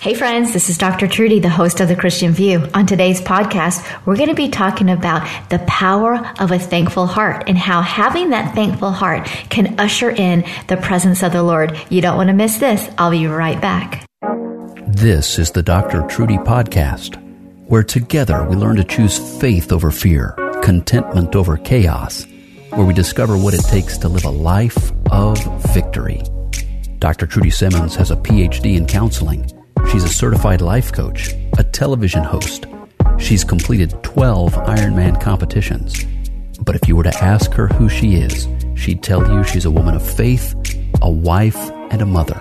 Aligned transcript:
Hey 0.00 0.14
friends, 0.14 0.54
this 0.54 0.70
is 0.70 0.78
Dr. 0.78 1.06
Trudy, 1.06 1.40
the 1.40 1.50
host 1.50 1.78
of 1.80 1.88
The 1.88 1.94
Christian 1.94 2.32
View. 2.32 2.66
On 2.72 2.86
today's 2.86 3.20
podcast, 3.20 3.84
we're 4.06 4.16
going 4.16 4.30
to 4.30 4.34
be 4.34 4.48
talking 4.48 4.88
about 4.88 5.28
the 5.50 5.58
power 5.66 6.26
of 6.40 6.50
a 6.50 6.58
thankful 6.58 7.06
heart 7.06 7.44
and 7.48 7.58
how 7.58 7.82
having 7.82 8.30
that 8.30 8.54
thankful 8.54 8.92
heart 8.92 9.26
can 9.50 9.78
usher 9.78 10.10
in 10.10 10.42
the 10.68 10.78
presence 10.78 11.22
of 11.22 11.32
the 11.32 11.42
Lord. 11.42 11.78
You 11.90 12.00
don't 12.00 12.16
want 12.16 12.28
to 12.28 12.32
miss 12.32 12.56
this. 12.56 12.88
I'll 12.96 13.10
be 13.10 13.26
right 13.26 13.60
back. 13.60 14.06
This 14.86 15.38
is 15.38 15.50
the 15.50 15.62
Dr. 15.62 16.06
Trudy 16.06 16.38
podcast, 16.38 17.16
where 17.66 17.84
together 17.84 18.42
we 18.48 18.56
learn 18.56 18.76
to 18.76 18.84
choose 18.84 19.18
faith 19.38 19.70
over 19.70 19.90
fear, 19.90 20.34
contentment 20.62 21.36
over 21.36 21.58
chaos, 21.58 22.26
where 22.70 22.86
we 22.86 22.94
discover 22.94 23.36
what 23.36 23.52
it 23.52 23.64
takes 23.64 23.98
to 23.98 24.08
live 24.08 24.24
a 24.24 24.30
life 24.30 24.92
of 25.10 25.36
victory. 25.74 26.22
Dr. 27.00 27.26
Trudy 27.26 27.50
Simmons 27.50 27.94
has 27.96 28.10
a 28.10 28.16
PhD 28.16 28.78
in 28.78 28.86
counseling 28.86 29.59
She's 29.90 30.04
a 30.04 30.08
certified 30.08 30.60
life 30.60 30.92
coach, 30.92 31.34
a 31.58 31.64
television 31.64 32.22
host. 32.22 32.66
She's 33.18 33.42
completed 33.42 33.90
12 34.04 34.54
Ironman 34.54 35.20
competitions. 35.20 36.04
But 36.60 36.76
if 36.76 36.86
you 36.86 36.94
were 36.94 37.02
to 37.02 37.24
ask 37.24 37.50
her 37.52 37.66
who 37.66 37.88
she 37.88 38.14
is, 38.14 38.46
she'd 38.76 39.02
tell 39.02 39.28
you 39.28 39.42
she's 39.42 39.64
a 39.64 39.70
woman 39.70 39.96
of 39.96 40.08
faith, 40.08 40.54
a 41.02 41.10
wife, 41.10 41.58
and 41.90 42.00
a 42.02 42.06
mother. 42.06 42.38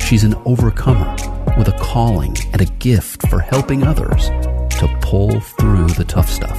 She's 0.00 0.24
an 0.24 0.34
overcomer 0.44 1.14
with 1.56 1.68
a 1.68 1.78
calling 1.80 2.36
and 2.52 2.60
a 2.60 2.72
gift 2.80 3.28
for 3.28 3.38
helping 3.38 3.84
others 3.84 4.26
to 4.80 4.98
pull 5.00 5.38
through 5.40 5.88
the 5.90 6.04
tough 6.04 6.28
stuff. 6.28 6.58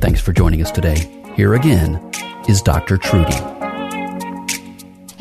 Thanks 0.00 0.20
for 0.20 0.32
joining 0.32 0.62
us 0.62 0.72
today. 0.72 1.08
Here 1.36 1.54
again 1.54 2.00
is 2.48 2.62
Dr. 2.62 2.98
Trudy. 2.98 3.51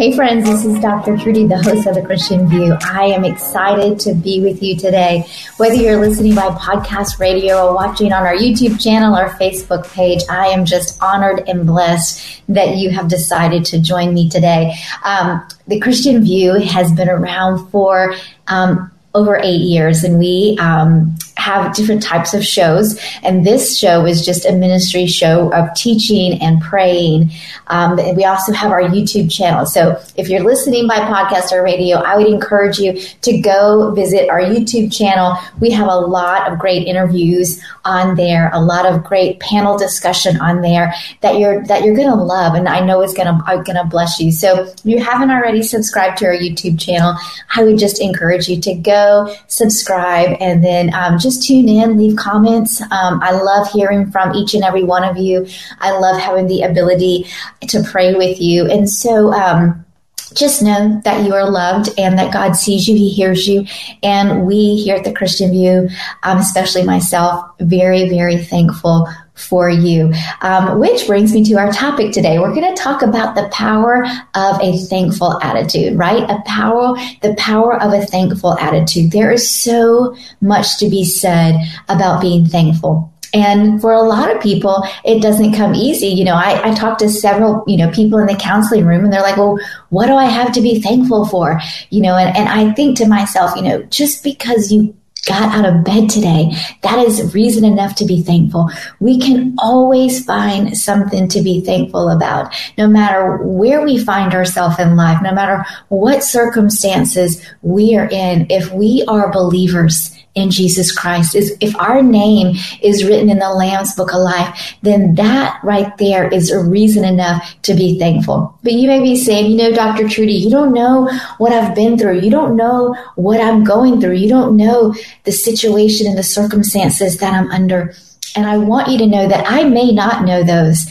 Hey, 0.01 0.15
friends, 0.15 0.49
this 0.49 0.65
is 0.65 0.79
Dr. 0.79 1.15
Trudy, 1.15 1.45
the 1.45 1.61
host 1.61 1.85
of 1.85 1.93
The 1.93 2.01
Christian 2.01 2.47
View. 2.47 2.75
I 2.81 3.03
am 3.05 3.23
excited 3.23 3.99
to 3.99 4.15
be 4.15 4.41
with 4.41 4.63
you 4.63 4.75
today. 4.75 5.27
Whether 5.57 5.75
you're 5.75 5.99
listening 5.99 6.33
by 6.33 6.47
podcast, 6.55 7.19
radio, 7.19 7.67
or 7.67 7.75
watching 7.75 8.11
on 8.11 8.23
our 8.23 8.33
YouTube 8.33 8.81
channel 8.81 9.15
or 9.15 9.29
Facebook 9.29 9.87
page, 9.93 10.21
I 10.27 10.47
am 10.47 10.65
just 10.65 10.99
honored 11.03 11.47
and 11.47 11.67
blessed 11.67 12.41
that 12.49 12.77
you 12.77 12.89
have 12.89 13.09
decided 13.09 13.63
to 13.65 13.79
join 13.79 14.15
me 14.15 14.27
today. 14.27 14.73
Um, 15.03 15.47
the 15.67 15.79
Christian 15.79 16.23
View 16.23 16.53
has 16.53 16.91
been 16.91 17.07
around 17.07 17.69
for 17.69 18.15
um, 18.47 18.91
over 19.13 19.37
eight 19.37 19.61
years, 19.61 20.03
and 20.03 20.17
we 20.17 20.57
um, 20.59 21.15
have 21.41 21.73
different 21.75 22.03
types 22.03 22.33
of 22.33 22.45
shows. 22.45 22.99
And 23.23 23.45
this 23.45 23.77
show 23.77 24.05
is 24.05 24.25
just 24.25 24.45
a 24.45 24.53
ministry 24.53 25.07
show 25.07 25.51
of 25.53 25.73
teaching 25.75 26.41
and 26.41 26.61
praying. 26.61 27.31
Um, 27.67 27.97
and 27.99 28.15
we 28.15 28.25
also 28.25 28.53
have 28.53 28.71
our 28.71 28.83
YouTube 28.83 29.31
channel. 29.31 29.65
So 29.65 29.99
if 30.15 30.29
you're 30.29 30.43
listening 30.43 30.87
by 30.87 30.99
podcast 30.99 31.51
or 31.51 31.63
radio, 31.63 31.97
I 31.97 32.15
would 32.17 32.27
encourage 32.27 32.77
you 32.77 32.99
to 33.21 33.41
go 33.41 33.91
visit 33.91 34.29
our 34.29 34.41
YouTube 34.41 34.95
channel. 34.95 35.35
We 35.59 35.71
have 35.71 35.87
a 35.87 35.95
lot 35.95 36.51
of 36.51 36.59
great 36.59 36.87
interviews 36.87 37.61
on 37.85 38.15
there, 38.15 38.51
a 38.53 38.61
lot 38.61 38.85
of 38.85 39.03
great 39.03 39.39
panel 39.39 39.77
discussion 39.77 40.39
on 40.39 40.61
there 40.61 40.93
that 41.21 41.39
you're 41.39 41.65
that 41.65 41.83
you're 41.83 41.95
gonna 41.95 42.21
love, 42.21 42.53
and 42.53 42.67
I 42.67 42.85
know 42.85 43.01
it's 43.01 43.13
gonna 43.13 43.41
gonna 43.65 43.85
bless 43.85 44.19
you. 44.19 44.31
So 44.31 44.63
if 44.63 44.85
you 44.85 44.99
haven't 44.99 45.31
already 45.31 45.63
subscribed 45.63 46.17
to 46.19 46.25
our 46.25 46.33
YouTube 46.33 46.79
channel, 46.79 47.15
I 47.55 47.63
would 47.63 47.79
just 47.79 48.01
encourage 48.01 48.47
you 48.47 48.59
to 48.61 48.73
go 48.75 49.33
subscribe 49.47 50.37
and 50.39 50.63
then 50.63 50.93
um, 50.93 51.17
just 51.17 51.30
tune 51.39 51.69
in, 51.69 51.97
leave 51.97 52.15
comments. 52.15 52.81
Um, 52.81 53.21
I 53.21 53.31
love 53.31 53.71
hearing 53.71 54.11
from 54.11 54.35
each 54.35 54.53
and 54.53 54.63
every 54.63 54.83
one 54.83 55.03
of 55.03 55.17
you. 55.17 55.47
I 55.79 55.91
love 55.91 56.19
having 56.19 56.47
the 56.47 56.63
ability 56.63 57.27
to 57.67 57.83
pray 57.83 58.15
with 58.15 58.41
you, 58.41 58.69
and 58.69 58.89
so. 58.89 59.33
Um, 59.33 59.85
just 60.33 60.61
know 60.61 61.01
that 61.03 61.25
you 61.25 61.33
are 61.33 61.49
loved 61.49 61.89
and 61.97 62.17
that 62.17 62.31
God 62.31 62.55
sees 62.55 62.87
you, 62.87 62.95
He 62.95 63.09
hears 63.09 63.47
you. 63.47 63.65
And 64.01 64.45
we 64.45 64.77
here 64.77 64.95
at 64.95 65.03
the 65.03 65.11
Christian 65.11 65.51
View, 65.51 65.89
um, 66.23 66.37
especially 66.37 66.83
myself, 66.83 67.51
very, 67.59 68.07
very 68.07 68.37
thankful 68.37 69.09
for 69.41 69.69
you. 69.69 70.13
Um, 70.41 70.79
which 70.79 71.07
brings 71.07 71.33
me 71.33 71.43
to 71.45 71.55
our 71.55 71.71
topic 71.71 72.11
today. 72.11 72.39
We're 72.39 72.53
going 72.53 72.73
to 72.73 72.81
talk 72.81 73.01
about 73.01 73.35
the 73.35 73.49
power 73.49 74.05
of 74.35 74.61
a 74.61 74.77
thankful 74.77 75.41
attitude, 75.41 75.97
right? 75.97 76.29
A 76.29 76.41
power, 76.45 76.95
the 77.21 77.35
power 77.37 77.81
of 77.81 77.93
a 77.93 78.05
thankful 78.05 78.57
attitude. 78.57 79.11
There 79.11 79.31
is 79.31 79.49
so 79.49 80.15
much 80.41 80.77
to 80.79 80.89
be 80.89 81.03
said 81.03 81.55
about 81.89 82.21
being 82.21 82.45
thankful. 82.45 83.11
And 83.33 83.79
for 83.79 83.93
a 83.93 84.01
lot 84.01 84.35
of 84.35 84.41
people, 84.41 84.83
it 85.05 85.21
doesn't 85.21 85.53
come 85.53 85.73
easy. 85.73 86.07
You 86.07 86.25
know, 86.25 86.35
I, 86.35 86.69
I 86.69 86.75
talked 86.75 86.99
to 86.99 87.09
several, 87.09 87.63
you 87.65 87.77
know, 87.77 87.89
people 87.91 88.19
in 88.19 88.27
the 88.27 88.35
counseling 88.35 88.85
room 88.85 89.05
and 89.05 89.13
they're 89.13 89.21
like, 89.21 89.37
well, 89.37 89.57
what 89.89 90.07
do 90.07 90.15
I 90.15 90.25
have 90.25 90.51
to 90.53 90.61
be 90.61 90.81
thankful 90.81 91.25
for? 91.25 91.59
You 91.89 92.01
know, 92.01 92.17
and, 92.17 92.35
and 92.35 92.49
I 92.49 92.73
think 92.73 92.97
to 92.97 93.07
myself, 93.07 93.55
you 93.55 93.61
know, 93.61 93.83
just 93.83 94.23
because 94.23 94.71
you 94.71 94.93
got 95.25 95.53
out 95.53 95.65
of 95.65 95.83
bed 95.83 96.09
today, 96.09 96.51
that 96.81 96.99
is 96.99 97.33
reason 97.33 97.63
enough 97.63 97.95
to 97.95 98.05
be 98.05 98.21
thankful. 98.21 98.69
We 98.99 99.19
can 99.19 99.55
always 99.59 100.23
find 100.25 100.77
something 100.77 101.27
to 101.29 101.41
be 101.41 101.61
thankful 101.61 102.09
about, 102.09 102.53
no 102.77 102.87
matter 102.87 103.37
where 103.37 103.83
we 103.83 103.97
find 103.97 104.33
ourselves 104.33 104.79
in 104.79 104.95
life, 104.95 105.21
no 105.21 105.33
matter 105.33 105.65
what 105.89 106.23
circumstances 106.23 107.45
we 107.61 107.95
are 107.95 108.09
in. 108.09 108.47
If 108.49 108.71
we 108.71 109.05
are 109.07 109.31
believers, 109.31 110.17
in 110.33 110.49
Jesus 110.49 110.91
Christ 110.91 111.35
is 111.35 111.57
if 111.59 111.75
our 111.77 112.01
name 112.01 112.55
is 112.81 113.03
written 113.03 113.29
in 113.29 113.39
the 113.39 113.49
Lamb's 113.49 113.95
book 113.95 114.13
of 114.13 114.21
life, 114.21 114.75
then 114.81 115.15
that 115.15 115.59
right 115.63 115.95
there 115.97 116.27
is 116.29 116.49
a 116.49 116.59
reason 116.59 117.03
enough 117.03 117.43
to 117.63 117.73
be 117.73 117.99
thankful. 117.99 118.57
But 118.63 118.73
you 118.73 118.87
may 118.87 119.01
be 119.01 119.17
saying, 119.17 119.51
you 119.51 119.57
know, 119.57 119.73
Dr. 119.73 120.07
Trudy, 120.07 120.33
you 120.33 120.49
don't 120.49 120.73
know 120.73 121.11
what 121.37 121.51
I've 121.51 121.75
been 121.75 121.97
through. 121.97 122.21
You 122.21 122.31
don't 122.31 122.55
know 122.55 122.95
what 123.15 123.41
I'm 123.41 123.63
going 123.63 123.99
through. 123.99 124.13
You 124.13 124.29
don't 124.29 124.55
know 124.55 124.95
the 125.23 125.31
situation 125.31 126.07
and 126.07 126.17
the 126.17 126.23
circumstances 126.23 127.17
that 127.17 127.33
I'm 127.33 127.49
under. 127.51 127.93
And 128.35 128.45
I 128.45 128.57
want 128.57 128.89
you 128.89 128.97
to 128.99 129.07
know 129.07 129.27
that 129.27 129.45
I 129.47 129.63
may 129.63 129.91
not 129.91 130.25
know 130.25 130.43
those, 130.43 130.85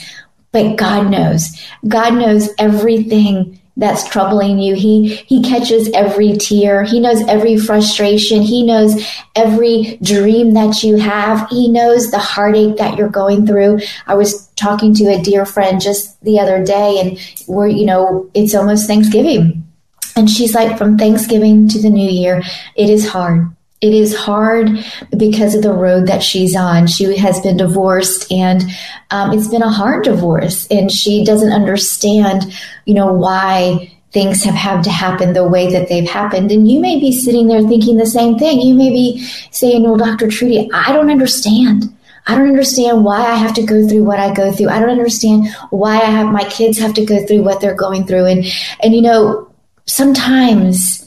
but 0.52 0.76
God 0.76 1.10
knows. 1.10 1.48
God 1.88 2.14
knows 2.14 2.50
everything 2.58 3.60
that's 3.76 4.06
troubling 4.08 4.58
you. 4.58 4.74
He 4.74 5.08
he 5.08 5.42
catches 5.42 5.90
every 5.92 6.34
tear. 6.34 6.82
He 6.82 7.00
knows 7.00 7.26
every 7.26 7.56
frustration. 7.56 8.42
He 8.42 8.62
knows 8.62 9.02
every 9.34 9.98
dream 10.02 10.52
that 10.52 10.82
you 10.82 10.96
have. 10.96 11.48
He 11.48 11.68
knows 11.68 12.10
the 12.10 12.18
heartache 12.18 12.76
that 12.76 12.98
you're 12.98 13.08
going 13.08 13.46
through. 13.46 13.80
I 14.06 14.14
was 14.14 14.48
talking 14.48 14.94
to 14.96 15.06
a 15.06 15.22
dear 15.22 15.46
friend 15.46 15.80
just 15.80 16.22
the 16.22 16.38
other 16.38 16.62
day 16.62 17.00
and 17.00 17.18
we're, 17.48 17.68
you 17.68 17.86
know, 17.86 18.30
it's 18.34 18.54
almost 18.54 18.86
Thanksgiving. 18.86 19.66
And 20.14 20.28
she's 20.28 20.54
like, 20.54 20.76
from 20.76 20.98
Thanksgiving 20.98 21.68
to 21.68 21.80
the 21.80 21.88
new 21.88 22.10
year, 22.10 22.42
it 22.76 22.90
is 22.90 23.08
hard 23.08 23.56
it 23.80 23.94
is 23.94 24.14
hard 24.14 24.84
because 25.16 25.54
of 25.54 25.62
the 25.62 25.72
road 25.72 26.06
that 26.06 26.22
she's 26.22 26.54
on. 26.54 26.86
She 26.86 27.16
has 27.16 27.40
been 27.40 27.56
divorced 27.56 28.30
and 28.30 28.62
um, 29.10 29.32
it's 29.32 29.48
been 29.48 29.62
a 29.62 29.70
hard 29.70 30.04
divorce 30.04 30.66
and 30.70 30.92
she 30.92 31.24
doesn't 31.24 31.52
understand, 31.52 32.52
you 32.84 32.92
know, 32.92 33.10
why 33.12 33.90
things 34.12 34.42
have 34.42 34.54
had 34.54 34.82
to 34.84 34.90
happen 34.90 35.32
the 35.32 35.48
way 35.48 35.72
that 35.72 35.88
they've 35.88 36.08
happened. 36.08 36.50
And 36.50 36.70
you 36.70 36.80
may 36.80 37.00
be 37.00 37.12
sitting 37.12 37.46
there 37.46 37.62
thinking 37.62 37.96
the 37.96 38.06
same 38.06 38.38
thing. 38.38 38.60
You 38.60 38.74
may 38.74 38.90
be 38.90 39.24
saying, 39.50 39.84
well, 39.84 39.96
Dr. 39.96 40.28
Trudy, 40.28 40.68
I 40.74 40.92
don't 40.92 41.10
understand. 41.10 41.84
I 42.26 42.34
don't 42.34 42.48
understand 42.48 43.02
why 43.02 43.20
I 43.20 43.36
have 43.36 43.54
to 43.54 43.62
go 43.62 43.88
through 43.88 44.04
what 44.04 44.18
I 44.18 44.34
go 44.34 44.52
through. 44.52 44.68
I 44.68 44.78
don't 44.78 44.90
understand 44.90 45.48
why 45.70 45.94
I 45.94 46.10
have 46.10 46.26
my 46.26 46.44
kids 46.44 46.78
have 46.78 46.92
to 46.94 47.04
go 47.06 47.24
through 47.24 47.42
what 47.42 47.60
they're 47.60 47.74
going 47.74 48.06
through. 48.06 48.26
And, 48.26 48.44
and, 48.82 48.94
you 48.94 49.00
know, 49.00 49.50
sometimes 49.86 50.99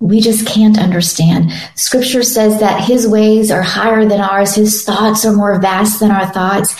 we 0.00 0.20
just 0.20 0.46
can't 0.46 0.78
understand. 0.78 1.50
Scripture 1.76 2.22
says 2.22 2.60
that 2.60 2.84
his 2.84 3.06
ways 3.06 3.50
are 3.50 3.62
higher 3.62 4.04
than 4.04 4.20
ours, 4.20 4.54
his 4.54 4.84
thoughts 4.84 5.24
are 5.24 5.32
more 5.32 5.60
vast 5.60 6.00
than 6.00 6.10
our 6.10 6.26
thoughts. 6.26 6.74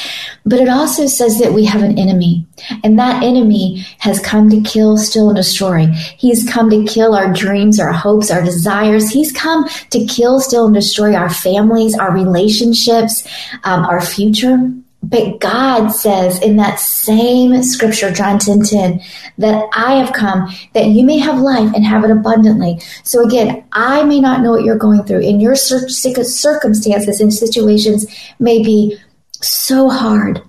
But 0.45 0.61
it 0.61 0.69
also 0.69 1.07
says 1.07 1.39
that 1.39 1.55
we 1.55 1.65
have 1.65 1.83
an 1.83 1.99
enemy, 1.99 2.47
and 2.83 2.99
that 2.99 3.23
enemy 3.23 3.87
has 4.01 4.21
come 4.21 4.51
to 4.51 4.61
kill, 4.61 4.99
steal, 4.99 5.31
and 5.31 5.37
destroy. 5.37 5.87
He's 6.19 6.49
come 6.49 6.69
to 6.71 6.85
kill 6.85 7.15
our 7.15 7.33
dreams, 7.33 7.81
our 7.81 7.93
hopes, 7.93 8.31
our 8.31 8.43
desires. 8.43 9.11
He's 9.11 9.33
come 9.33 9.67
to 9.91 10.05
kill, 10.05 10.41
steal, 10.41 10.67
and 10.67 10.75
destroy 10.75 11.15
our 11.15 11.31
families, 11.31 11.97
our 11.97 12.13
relationships, 12.13 13.27
um, 13.65 13.85
our 13.85 14.03
future. 14.03 14.71
But 15.05 15.39
God 15.39 15.89
says 15.89 16.41
in 16.41 16.57
that 16.57 16.81
same 16.81 17.63
scripture, 17.63 18.11
John 18.11 18.39
10 18.39 18.63
10, 18.63 19.01
that 19.39 19.69
I 19.75 19.97
have 19.97 20.15
come 20.15 20.51
that 20.73 20.87
you 20.87 21.05
may 21.05 21.19
have 21.19 21.39
life 21.39 21.71
and 21.75 21.85
have 21.85 22.05
it 22.05 22.11
abundantly. 22.11 22.81
So 23.03 23.25
again, 23.25 23.65
I 23.73 24.05
may 24.05 24.19
not 24.19 24.41
know 24.41 24.53
what 24.53 24.65
you're 24.65 24.79
going 24.79 25.03
through, 25.05 25.27
and 25.29 25.43
your 25.43 25.57
circumstances 25.57 27.21
and 27.21 27.35
situations 27.35 28.07
may 28.39 28.63
be 28.63 28.97
so 29.43 29.91
hard. 29.91 30.43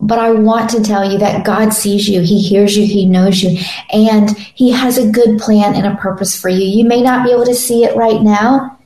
But 0.00 0.18
I 0.18 0.32
want 0.32 0.70
to 0.70 0.82
tell 0.82 1.10
you 1.10 1.18
that 1.18 1.46
God 1.46 1.72
sees 1.72 2.08
you, 2.08 2.20
He 2.20 2.40
hears 2.40 2.76
you, 2.76 2.84
He 2.84 3.06
knows 3.06 3.42
you, 3.42 3.58
and 3.92 4.36
He 4.36 4.72
has 4.72 4.98
a 4.98 5.10
good 5.10 5.38
plan 5.38 5.74
and 5.76 5.86
a 5.86 5.96
purpose 5.96 6.38
for 6.38 6.48
you. 6.48 6.66
You 6.66 6.84
may 6.84 7.00
not 7.00 7.24
be 7.24 7.30
able 7.30 7.46
to 7.46 7.54
see 7.54 7.84
it 7.84 7.96
right 7.96 8.20
now, 8.20 8.76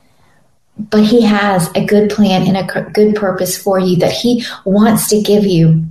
but 0.79 1.03
He 1.03 1.21
has 1.21 1.69
a 1.75 1.85
good 1.85 2.09
plan 2.09 2.47
and 2.47 2.57
a 2.57 2.89
good 2.91 3.15
purpose 3.15 3.57
for 3.57 3.79
you 3.79 3.97
that 3.97 4.13
He 4.13 4.43
wants 4.65 5.09
to 5.09 5.21
give 5.21 5.45
you. 5.45 5.85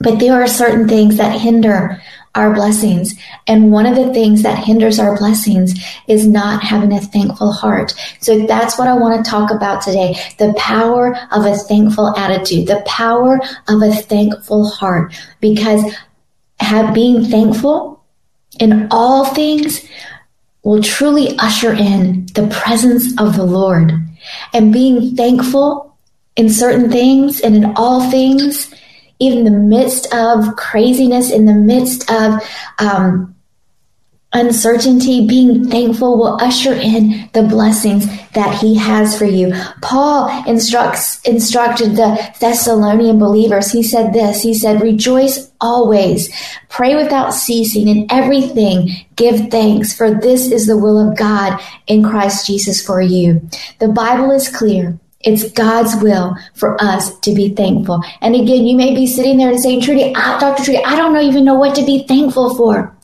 But 0.00 0.18
there 0.18 0.34
are 0.34 0.46
certain 0.46 0.88
things 0.88 1.16
that 1.18 1.40
hinder 1.40 2.00
our 2.34 2.54
blessings. 2.54 3.14
And 3.46 3.72
one 3.72 3.86
of 3.86 3.96
the 3.96 4.12
things 4.14 4.42
that 4.42 4.64
hinders 4.64 4.98
our 4.98 5.16
blessings 5.16 5.74
is 6.06 6.26
not 6.26 6.62
having 6.62 6.92
a 6.92 7.00
thankful 7.00 7.52
heart. 7.52 7.94
So 8.20 8.46
that's 8.46 8.78
what 8.78 8.88
I 8.88 8.94
want 8.94 9.24
to 9.24 9.30
talk 9.30 9.50
about 9.50 9.82
today. 9.82 10.16
The 10.38 10.54
power 10.56 11.16
of 11.32 11.44
a 11.44 11.56
thankful 11.56 12.16
attitude, 12.16 12.68
the 12.68 12.82
power 12.86 13.40
of 13.68 13.82
a 13.82 13.92
thankful 13.92 14.68
heart, 14.68 15.12
because 15.40 15.82
have, 16.60 16.94
being 16.94 17.24
thankful 17.24 18.04
in 18.60 18.86
all 18.90 19.24
things 19.34 19.86
will 20.62 20.82
truly 20.82 21.36
usher 21.38 21.72
in 21.72 22.26
the 22.34 22.46
presence 22.48 23.18
of 23.18 23.36
the 23.36 23.44
Lord. 23.44 23.92
And 24.52 24.72
being 24.72 25.16
thankful 25.16 25.96
in 26.36 26.50
certain 26.50 26.90
things 26.90 27.40
and 27.40 27.56
in 27.56 27.64
all 27.76 28.10
things 28.10 28.72
even 29.20 29.46
in 29.46 29.52
the 29.52 29.58
midst 29.58 30.12
of 30.14 30.56
craziness, 30.56 31.30
in 31.30 31.44
the 31.44 31.54
midst 31.54 32.10
of 32.10 32.42
um, 32.78 33.36
uncertainty, 34.32 35.26
being 35.26 35.68
thankful 35.68 36.16
will 36.16 36.38
usher 36.40 36.72
in 36.72 37.28
the 37.32 37.42
blessings 37.42 38.06
that 38.32 38.58
he 38.60 38.76
has 38.76 39.18
for 39.18 39.24
you. 39.24 39.52
Paul 39.82 40.28
instructs 40.46 41.20
instructed 41.22 41.96
the 41.96 42.32
Thessalonian 42.40 43.18
believers. 43.18 43.72
He 43.72 43.82
said 43.82 44.12
this. 44.12 44.42
He 44.42 44.54
said, 44.54 44.80
"Rejoice 44.80 45.50
always, 45.60 46.30
pray 46.68 46.94
without 46.94 47.34
ceasing, 47.34 47.88
in 47.88 48.06
everything 48.08 48.90
give 49.16 49.50
thanks, 49.50 49.92
for 49.92 50.14
this 50.14 50.50
is 50.50 50.66
the 50.66 50.78
will 50.78 50.98
of 50.98 51.16
God 51.16 51.58
in 51.88 52.04
Christ 52.04 52.46
Jesus 52.46 52.80
for 52.80 53.00
you." 53.00 53.40
The 53.80 53.88
Bible 53.88 54.30
is 54.30 54.48
clear. 54.48 54.98
It's 55.22 55.50
God's 55.50 55.94
will 55.96 56.34
for 56.54 56.82
us 56.82 57.10
to 57.20 57.34
be 57.34 57.50
thankful. 57.50 58.02
And 58.22 58.34
again, 58.34 58.64
you 58.64 58.74
may 58.74 58.94
be 58.94 59.06
sitting 59.06 59.36
there 59.36 59.50
and 59.50 59.60
saying, 59.60 59.82
Trudy, 59.82 60.14
I, 60.16 60.38
Dr. 60.40 60.64
Trudy, 60.64 60.82
I 60.82 60.96
don't 60.96 61.14
even 61.18 61.44
know 61.44 61.56
what 61.56 61.74
to 61.74 61.84
be 61.84 62.04
thankful 62.08 62.54
for. 62.54 62.96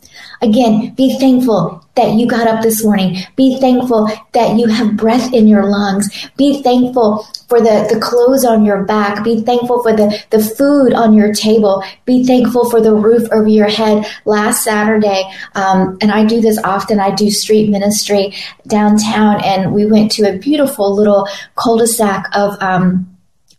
Again, 0.42 0.94
be 0.94 1.18
thankful 1.18 1.82
that 1.96 2.14
you 2.14 2.26
got 2.26 2.46
up 2.46 2.62
this 2.62 2.84
morning. 2.84 3.16
Be 3.36 3.58
thankful 3.58 4.06
that 4.32 4.58
you 4.58 4.66
have 4.66 4.96
breath 4.96 5.32
in 5.32 5.48
your 5.48 5.64
lungs. 5.64 6.28
Be 6.36 6.62
thankful 6.62 7.26
for 7.48 7.60
the, 7.60 7.88
the 7.90 7.98
clothes 7.98 8.44
on 8.44 8.64
your 8.64 8.84
back. 8.84 9.24
Be 9.24 9.40
thankful 9.40 9.82
for 9.82 9.96
the, 9.96 10.22
the 10.30 10.42
food 10.42 10.92
on 10.92 11.14
your 11.14 11.32
table. 11.32 11.82
Be 12.04 12.24
thankful 12.24 12.68
for 12.68 12.82
the 12.82 12.94
roof 12.94 13.26
over 13.32 13.48
your 13.48 13.68
head. 13.68 14.06
Last 14.26 14.62
Saturday, 14.62 15.24
um, 15.54 15.96
and 16.02 16.12
I 16.12 16.26
do 16.26 16.40
this 16.40 16.58
often, 16.64 17.00
I 17.00 17.14
do 17.14 17.30
street 17.30 17.70
ministry 17.70 18.34
downtown, 18.66 19.42
and 19.42 19.72
we 19.72 19.86
went 19.86 20.12
to 20.12 20.24
a 20.24 20.36
beautiful 20.36 20.94
little 20.94 21.26
cul-de-sac 21.54 22.28
of, 22.34 22.60
um, 22.60 23.08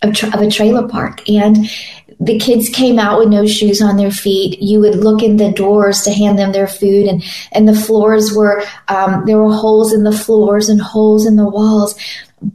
of, 0.04 0.14
tra- 0.14 0.30
of 0.30 0.42
a 0.42 0.52
trailer 0.52 0.88
park. 0.88 1.28
And 1.28 1.68
the 2.20 2.40
kids 2.40 2.70
came 2.70 2.98
out 2.98 3.20
with 3.20 3.30
no 3.30 3.46
shoes 3.46 3.82
on 3.82 3.98
their 3.98 4.12
feet. 4.12 4.62
You 4.62 4.80
would 4.80 4.96
look 4.96 5.22
in 5.22 5.38
the 5.38 5.52
doors 5.52 6.02
to 6.02 6.14
hand 6.14 6.40
them 6.40 6.52
their 6.52 6.68
food, 6.68 7.08
and 7.08 7.24
and 7.52 7.68
the 7.68 7.76
floors 7.76 8.34
were 8.34 8.64
um, 8.88 9.24
there 9.26 9.38
were 9.38 9.54
holes 9.54 9.94
in 9.94 10.04
the 10.04 10.18
floors 10.18 10.70
and 10.70 10.82
holes 10.82 11.26
in 11.26 11.36
the 11.36 11.48
walls. 11.48 11.96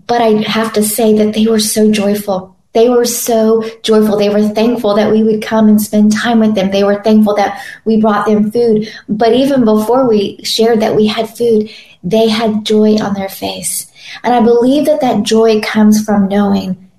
But 0.07 0.21
I 0.23 0.43
have 0.43 0.73
to 0.75 0.83
say 0.83 1.15
that 1.15 1.35
they 1.35 1.47
were 1.47 1.61
so 1.61 1.91
joyful. 1.91 2.57
They 2.73 2.89
were 2.89 3.05
so 3.05 3.63
joyful. 3.83 4.17
They 4.17 4.31
were 4.31 4.49
thankful 4.49 4.95
that 4.95 5.13
we 5.13 5.23
would 5.23 5.43
come 5.43 5.69
and 5.69 5.81
spend 5.81 6.13
time 6.13 6.41
with 6.41 6.55
them. 6.55 6.71
They 6.71 6.85
were 6.85 7.03
thankful 7.03 7.35
that 7.35 7.63
we 7.85 8.01
brought 8.01 8.27
them 8.27 8.51
food. 8.51 8.89
But 9.09 9.35
even 9.35 9.65
before 9.65 10.09
we 10.09 10.43
shared 10.43 10.81
that 10.81 10.97
we 10.97 11.07
had 11.07 11.29
food, 11.37 11.71
they 12.03 12.29
had 12.29 12.65
joy 12.65 12.97
on 12.97 13.15
their 13.15 13.29
face. 13.29 13.93
And 14.23 14.35
I 14.35 14.41
believe 14.41 14.87
that 14.87 15.03
that 15.03 15.23
joy 15.23 15.61
comes 15.61 16.03
from 16.03 16.29
knowing 16.29 16.91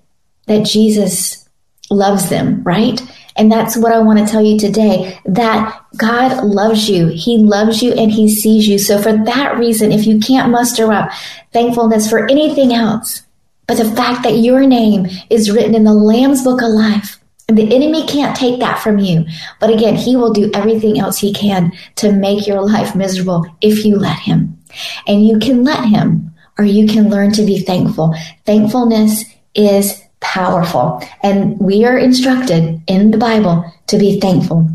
that 0.46 0.66
Jesus 0.66 1.43
loves 1.90 2.30
them, 2.30 2.64
right? 2.64 3.02
And 3.36 3.52
that's 3.52 3.76
what 3.76 3.92
I 3.92 4.00
want 4.00 4.20
to 4.20 4.32
tell 4.32 4.44
you 4.44 4.60
today 4.60 5.20
that 5.26 5.84
God 5.98 6.44
loves 6.44 6.90
you. 6.90 7.08
He 7.08 7.38
loves 7.38 7.82
you 7.82 7.94
and 7.94 8.12
He 8.12 8.30
sees 8.30 8.68
you. 8.68 8.78
So, 8.78 9.02
for 9.02 9.14
that 9.26 9.58
reason, 9.58 9.92
if 9.92 10.06
you 10.06 10.20
can't 10.20 10.52
muster 10.52 10.92
up 10.92 11.12
thankfulness 11.52 12.10
for 12.10 12.30
anything 12.30 12.74
else, 12.74 13.24
but 13.68 13.78
the 13.78 13.92
fact 13.96 14.24
that 14.24 14.38
your 14.38 14.68
name 14.68 15.08
is 15.30 15.52
written 15.52 15.74
in 15.74 15.84
the 15.84 15.94
Lamb's 15.94 16.44
Book 16.44 16.62
of 16.62 16.70
Life, 16.70 17.20
and 17.48 17.58
the 17.58 17.76
enemy 17.76 18.06
can't 18.08 18.36
take 18.36 18.60
that 18.60 18.80
from 18.80 19.00
you. 19.00 19.26
But 19.60 19.70
again, 19.70 19.96
he 19.96 20.16
will 20.16 20.32
do 20.32 20.52
everything 20.54 21.00
else 21.00 21.20
he 21.20 21.34
can 21.34 21.72
to 21.96 22.12
make 22.12 22.48
your 22.48 22.62
life 22.62 22.96
miserable 22.96 23.46
if 23.62 23.84
you 23.84 23.98
let 23.98 24.20
him. 24.20 24.58
And 25.08 25.28
you 25.28 25.40
can 25.40 25.64
let 25.64 25.86
him, 25.86 26.34
or 26.58 26.66
you 26.66 26.88
can 26.88 27.10
learn 27.10 27.32
to 27.34 27.44
be 27.44 27.60
thankful. 27.60 28.16
Thankfulness 28.46 29.26
is 29.56 30.02
powerful. 30.24 31.04
And 31.22 31.60
we 31.60 31.86
are 31.86 31.98
instructed 31.98 32.82
in 32.88 33.12
the 33.12 33.18
Bible 33.18 33.72
to 33.88 33.98
be 34.00 34.20
thankful. 34.20 34.68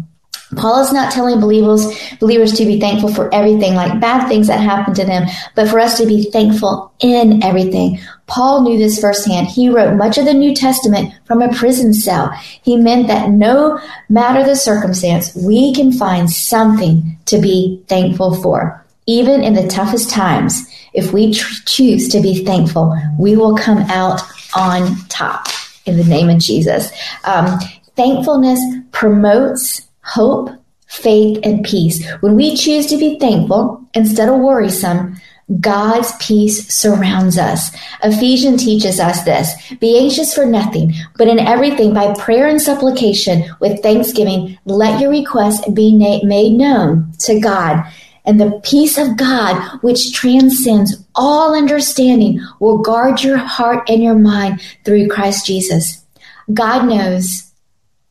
Paul 0.56 0.80
is 0.80 0.92
not 0.92 1.12
telling 1.12 1.40
believers 1.40 1.86
believers 2.20 2.54
to 2.54 2.64
be 2.64 2.80
thankful 2.80 3.12
for 3.12 3.32
everything, 3.34 3.74
like 3.74 4.00
bad 4.00 4.28
things 4.28 4.46
that 4.46 4.60
happen 4.60 4.94
to 4.94 5.04
them, 5.04 5.28
but 5.54 5.68
for 5.68 5.78
us 5.78 5.98
to 5.98 6.06
be 6.06 6.30
thankful 6.30 6.90
in 7.00 7.42
everything. 7.42 8.00
Paul 8.26 8.62
knew 8.62 8.78
this 8.78 8.98
firsthand. 8.98 9.48
He 9.48 9.68
wrote 9.68 9.96
much 9.96 10.16
of 10.16 10.24
the 10.24 10.32
New 10.32 10.54
Testament 10.54 11.12
from 11.26 11.42
a 11.42 11.52
prison 11.52 11.92
cell. 11.92 12.30
He 12.62 12.76
meant 12.76 13.08
that 13.08 13.30
no 13.30 13.78
matter 14.08 14.42
the 14.42 14.56
circumstance, 14.56 15.34
we 15.34 15.74
can 15.74 15.92
find 15.92 16.30
something 16.30 17.18
to 17.26 17.38
be 17.38 17.82
thankful 17.88 18.34
for. 18.34 18.84
Even 19.06 19.42
in 19.42 19.54
the 19.54 19.68
toughest 19.68 20.10
times, 20.10 20.66
if 20.94 21.12
we 21.12 21.32
tr- 21.32 21.62
choose 21.66 22.08
to 22.08 22.20
be 22.20 22.44
thankful, 22.44 22.94
we 23.18 23.36
will 23.36 23.56
come 23.56 23.78
out 23.90 24.22
on 24.54 24.96
top 25.08 25.46
in 25.86 25.96
the 25.96 26.04
name 26.04 26.28
of 26.28 26.38
Jesus. 26.38 26.90
Um, 27.24 27.58
thankfulness 27.96 28.60
promotes 28.92 29.82
hope, 30.02 30.50
faith, 30.86 31.40
and 31.42 31.64
peace. 31.64 32.06
When 32.20 32.34
we 32.34 32.56
choose 32.56 32.86
to 32.86 32.96
be 32.96 33.18
thankful 33.18 33.82
instead 33.94 34.28
of 34.28 34.40
worrisome, 34.40 35.20
God's 35.60 36.12
peace 36.20 36.72
surrounds 36.72 37.38
us. 37.38 37.70
Ephesians 38.02 38.62
teaches 38.62 39.00
us 39.00 39.24
this. 39.24 39.50
Be 39.80 39.98
anxious 39.98 40.34
for 40.34 40.44
nothing, 40.44 40.92
but 41.16 41.26
in 41.26 41.38
everything 41.38 41.94
by 41.94 42.14
prayer 42.14 42.46
and 42.46 42.60
supplication 42.60 43.44
with 43.58 43.82
thanksgiving, 43.82 44.58
let 44.66 45.00
your 45.00 45.10
requests 45.10 45.66
be 45.70 45.94
made 45.96 46.52
known 46.52 47.12
to 47.20 47.40
God. 47.40 47.82
And 48.28 48.38
the 48.38 48.60
peace 48.62 48.98
of 48.98 49.16
God, 49.16 49.80
which 49.80 50.12
transcends 50.12 51.02
all 51.14 51.56
understanding, 51.56 52.40
will 52.60 52.76
guard 52.76 53.22
your 53.22 53.38
heart 53.38 53.88
and 53.88 54.02
your 54.02 54.16
mind 54.16 54.60
through 54.84 55.08
Christ 55.08 55.46
Jesus. 55.46 56.04
God 56.52 56.86
knows 56.86 57.50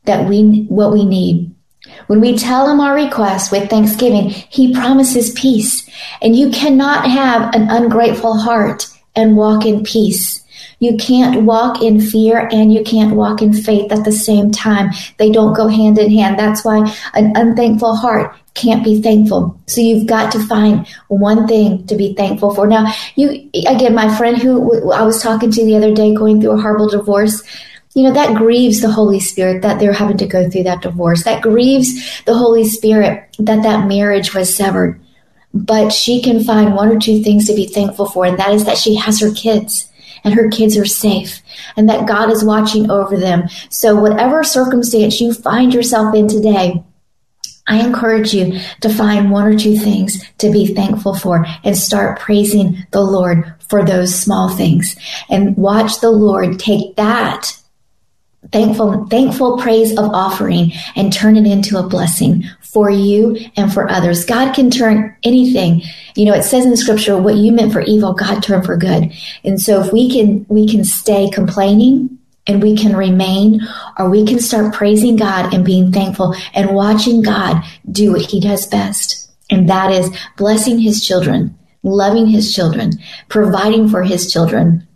that 0.06 0.28
we, 0.28 0.66
what 0.68 0.92
we 0.92 1.04
need. 1.04 1.54
When 2.08 2.20
we 2.20 2.36
tell 2.36 2.68
him 2.68 2.80
our 2.80 2.96
request 2.96 3.52
with 3.52 3.70
thanksgiving, 3.70 4.30
he 4.30 4.74
promises 4.74 5.30
peace. 5.34 5.88
And 6.20 6.34
you 6.34 6.50
cannot 6.50 7.08
have 7.08 7.54
an 7.54 7.70
ungrateful 7.70 8.38
heart 8.38 8.88
and 9.14 9.36
walk 9.36 9.64
in 9.64 9.84
peace. 9.84 10.44
You 10.80 10.96
can't 10.96 11.42
walk 11.42 11.82
in 11.82 12.00
fear 12.00 12.48
and 12.52 12.72
you 12.72 12.84
can't 12.84 13.16
walk 13.16 13.42
in 13.42 13.52
faith 13.52 13.90
at 13.90 14.04
the 14.04 14.12
same 14.12 14.52
time. 14.52 14.90
They 15.16 15.30
don't 15.30 15.54
go 15.54 15.66
hand 15.66 15.98
in 15.98 16.10
hand. 16.12 16.38
That's 16.38 16.64
why 16.64 16.94
an 17.14 17.32
unthankful 17.34 17.96
heart 17.96 18.36
can't 18.54 18.84
be 18.84 19.02
thankful. 19.02 19.58
So 19.66 19.80
you've 19.80 20.06
got 20.06 20.30
to 20.32 20.46
find 20.46 20.86
one 21.08 21.48
thing 21.48 21.86
to 21.88 21.96
be 21.96 22.14
thankful 22.14 22.54
for. 22.54 22.66
Now, 22.66 22.92
you, 23.16 23.50
again, 23.66 23.94
my 23.94 24.14
friend 24.16 24.38
who 24.38 24.92
I 24.92 25.02
was 25.02 25.20
talking 25.20 25.50
to 25.50 25.64
the 25.64 25.76
other 25.76 25.92
day 25.92 26.14
going 26.14 26.40
through 26.40 26.52
a 26.52 26.60
horrible 26.60 26.88
divorce, 26.88 27.42
you 27.94 28.04
know, 28.04 28.12
that 28.12 28.36
grieves 28.36 28.80
the 28.80 28.90
Holy 28.90 29.18
Spirit 29.18 29.62
that 29.62 29.80
they're 29.80 29.92
having 29.92 30.18
to 30.18 30.26
go 30.26 30.48
through 30.48 30.64
that 30.64 30.82
divorce. 30.82 31.24
That 31.24 31.42
grieves 31.42 32.22
the 32.22 32.34
Holy 32.34 32.64
Spirit 32.64 33.24
that 33.40 33.64
that 33.64 33.88
marriage 33.88 34.32
was 34.34 34.54
severed. 34.54 35.00
But 35.52 35.92
she 35.92 36.22
can 36.22 36.44
find 36.44 36.74
one 36.74 36.90
or 36.90 37.00
two 37.00 37.22
things 37.22 37.46
to 37.46 37.54
be 37.54 37.66
thankful 37.66 38.06
for, 38.06 38.26
and 38.26 38.38
that 38.38 38.52
is 38.52 38.66
that 38.66 38.76
she 38.76 38.94
has 38.96 39.20
her 39.20 39.32
kids 39.32 39.87
and 40.24 40.34
her 40.34 40.48
kids 40.48 40.76
are 40.76 40.84
safe 40.84 41.40
and 41.76 41.88
that 41.88 42.06
God 42.06 42.30
is 42.30 42.44
watching 42.44 42.90
over 42.90 43.16
them. 43.16 43.48
So, 43.70 43.94
whatever 43.94 44.44
circumstance 44.44 45.20
you 45.20 45.32
find 45.34 45.72
yourself 45.72 46.14
in 46.14 46.28
today, 46.28 46.82
I 47.66 47.84
encourage 47.84 48.32
you 48.32 48.58
to 48.80 48.88
find 48.88 49.30
one 49.30 49.46
or 49.46 49.58
two 49.58 49.76
things 49.76 50.24
to 50.38 50.50
be 50.50 50.74
thankful 50.74 51.14
for 51.14 51.46
and 51.62 51.76
start 51.76 52.18
praising 52.18 52.86
the 52.92 53.02
Lord 53.02 53.54
for 53.68 53.84
those 53.84 54.18
small 54.18 54.48
things 54.48 54.96
and 55.28 55.56
watch 55.56 56.00
the 56.00 56.10
Lord 56.10 56.58
take 56.58 56.96
that 56.96 57.52
thankful, 58.52 59.06
thankful 59.06 59.58
praise 59.58 59.92
of 59.92 60.10
offering 60.14 60.72
and 60.96 61.12
turn 61.12 61.36
it 61.36 61.46
into 61.46 61.78
a 61.78 61.86
blessing 61.86 62.44
for 62.72 62.90
you 62.90 63.36
and 63.56 63.72
for 63.72 63.90
others. 63.90 64.24
God 64.24 64.54
can 64.54 64.70
turn 64.70 65.16
anything. 65.22 65.82
You 66.14 66.26
know, 66.26 66.34
it 66.34 66.42
says 66.42 66.64
in 66.64 66.70
the 66.70 66.76
scripture, 66.76 67.16
what 67.16 67.36
you 67.36 67.50
meant 67.50 67.72
for 67.72 67.80
evil, 67.80 68.12
God 68.12 68.42
turned 68.42 68.66
for 68.66 68.76
good. 68.76 69.12
And 69.44 69.60
so 69.60 69.80
if 69.80 69.92
we 69.92 70.10
can, 70.10 70.44
we 70.48 70.68
can 70.68 70.84
stay 70.84 71.30
complaining 71.30 72.18
and 72.46 72.62
we 72.62 72.76
can 72.76 72.96
remain, 72.96 73.60
or 73.98 74.08
we 74.08 74.24
can 74.24 74.40
start 74.40 74.74
praising 74.74 75.16
God 75.16 75.52
and 75.52 75.64
being 75.64 75.92
thankful 75.92 76.34
and 76.54 76.74
watching 76.74 77.20
God 77.22 77.62
do 77.90 78.12
what 78.12 78.22
he 78.22 78.40
does 78.40 78.66
best. 78.66 79.30
And 79.50 79.68
that 79.68 79.90
is 79.90 80.10
blessing 80.36 80.78
his 80.78 81.04
children, 81.04 81.58
loving 81.82 82.26
his 82.26 82.54
children, 82.54 82.92
providing 83.28 83.88
for 83.88 84.02
his 84.02 84.32
children, 84.32 84.86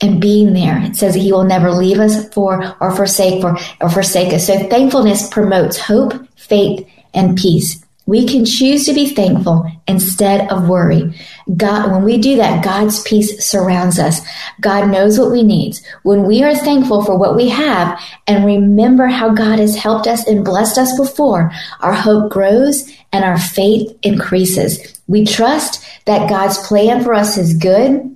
and 0.00 0.20
being 0.20 0.52
there. 0.52 0.82
It 0.82 0.96
says 0.96 1.14
that 1.14 1.20
he 1.20 1.32
will 1.32 1.44
never 1.44 1.70
leave 1.70 1.98
us 1.98 2.28
for 2.32 2.76
or 2.80 2.94
forsake 2.94 3.40
for 3.40 3.56
or 3.80 3.88
forsake 3.88 4.32
us. 4.32 4.46
So 4.46 4.58
thankfulness 4.68 5.28
promotes 5.28 5.78
hope, 5.78 6.12
faith, 6.36 6.86
and 7.14 7.36
peace. 7.36 7.84
We 8.06 8.26
can 8.26 8.44
choose 8.44 8.84
to 8.84 8.92
be 8.92 9.08
thankful 9.08 9.70
instead 9.88 10.50
of 10.52 10.68
worry. 10.68 11.18
God, 11.56 11.90
when 11.90 12.04
we 12.04 12.18
do 12.18 12.36
that, 12.36 12.62
God's 12.62 13.02
peace 13.02 13.42
surrounds 13.42 13.98
us. 13.98 14.20
God 14.60 14.90
knows 14.90 15.18
what 15.18 15.30
we 15.30 15.42
need. 15.42 15.78
When 16.02 16.24
we 16.24 16.42
are 16.42 16.54
thankful 16.54 17.02
for 17.02 17.16
what 17.16 17.34
we 17.34 17.48
have 17.48 17.98
and 18.26 18.44
remember 18.44 19.06
how 19.06 19.30
God 19.30 19.58
has 19.58 19.74
helped 19.74 20.06
us 20.06 20.26
and 20.26 20.44
blessed 20.44 20.76
us 20.76 20.94
before, 20.98 21.50
our 21.80 21.94
hope 21.94 22.30
grows 22.30 22.92
and 23.10 23.24
our 23.24 23.38
faith 23.38 23.96
increases. 24.02 25.00
We 25.06 25.24
trust 25.24 25.82
that 26.04 26.28
God's 26.28 26.58
plan 26.66 27.02
for 27.02 27.14
us 27.14 27.38
is 27.38 27.54
good 27.54 28.14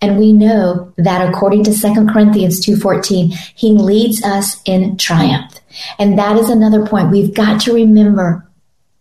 and 0.00 0.18
we 0.18 0.32
know 0.32 0.92
that 0.98 1.26
according 1.26 1.64
to 1.64 1.72
2 1.72 2.06
Corinthians 2.12 2.60
2:14, 2.60 3.30
he 3.54 3.72
leads 3.72 4.22
us 4.22 4.60
in 4.64 4.96
triumph. 4.96 5.52
And 5.98 6.18
that 6.18 6.36
is 6.36 6.50
another 6.50 6.86
point. 6.86 7.10
We've 7.10 7.34
got 7.34 7.60
to 7.62 7.74
remember 7.74 8.46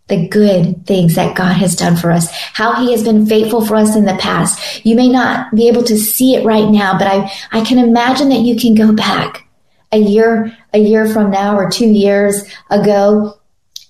the 0.08 0.28
good 0.28 0.86
things 0.86 1.16
that 1.16 1.36
God 1.36 1.54
has 1.54 1.76
done 1.76 1.96
for 1.96 2.12
us, 2.12 2.30
how 2.54 2.76
he 2.76 2.92
has 2.92 3.04
been 3.04 3.26
faithful 3.26 3.66
for 3.66 3.76
us 3.76 3.96
in 3.96 4.06
the 4.06 4.16
past. 4.16 4.86
You 4.86 4.96
may 4.96 5.10
not 5.10 5.54
be 5.56 5.68
able 5.68 5.84
to 5.84 5.98
see 5.98 6.36
it 6.36 6.46
right 6.46 6.70
now, 6.70 6.98
but 6.98 7.08
I, 7.08 7.32
I 7.52 7.64
can 7.64 7.80
imagine 7.80 8.30
that 8.30 8.42
you 8.42 8.56
can 8.56 8.76
go 8.76 8.94
back 8.94 9.48
a 9.92 9.98
year, 9.98 10.56
a 10.74 10.80
year 10.80 11.08
from 11.08 11.32
now 11.32 11.58
or 11.58 11.72
two 11.72 11.88
years 11.88 12.44
ago 12.70 13.40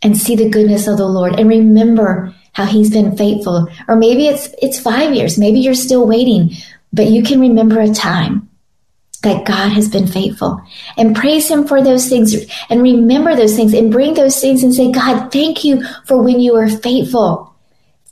and 0.01 0.17
see 0.17 0.35
the 0.35 0.49
goodness 0.49 0.87
of 0.87 0.97
the 0.97 1.07
Lord 1.07 1.37
and 1.37 1.49
remember 1.49 2.33
how 2.53 2.65
he's 2.65 2.91
been 2.91 3.17
faithful. 3.17 3.67
Or 3.89 3.97
maybe 3.97 4.27
it's, 4.27 4.49
it's 4.61 4.79
five 4.79 5.13
years. 5.13 5.37
Maybe 5.37 5.59
you're 5.59 5.73
still 5.73 6.07
waiting, 6.07 6.51
but 6.93 7.07
you 7.07 7.23
can 7.23 7.41
remember 7.41 7.81
a 7.81 7.93
time 7.93 8.49
that 9.25 9.45
God 9.45 9.71
has 9.73 9.89
been 9.89 10.07
faithful 10.07 10.61
and 10.97 11.15
praise 11.15 11.49
Him 11.49 11.67
for 11.67 11.83
those 11.83 12.07
things 12.07 12.33
and 12.69 12.81
remember 12.81 13.35
those 13.35 13.55
things 13.55 13.73
and 13.73 13.91
bring 13.91 14.13
those 14.13 14.39
things 14.39 14.63
and 14.63 14.73
say, 14.73 14.91
God, 14.91 15.31
thank 15.31 15.63
you 15.63 15.83
for 16.05 16.21
when 16.21 16.39
you 16.39 16.53
were 16.53 16.69
faithful. 16.69 17.53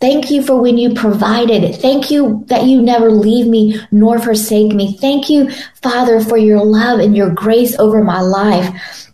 Thank 0.01 0.31
you 0.31 0.43
for 0.43 0.59
when 0.59 0.77
you 0.77 0.93
provided. 0.93 1.75
Thank 1.75 2.11
you 2.11 2.43
that 2.47 2.65
you 2.65 2.81
never 2.81 3.09
leave 3.09 3.47
me 3.47 3.79
nor 3.89 4.19
forsake 4.19 4.73
me. 4.73 4.97
Thank 4.97 5.29
you, 5.29 5.49
Father, 5.81 6.19
for 6.19 6.37
your 6.37 6.65
love 6.65 6.99
and 6.99 7.15
your 7.15 7.29
grace 7.29 7.79
over 7.79 8.03
my 8.03 8.19
life. 8.19 9.09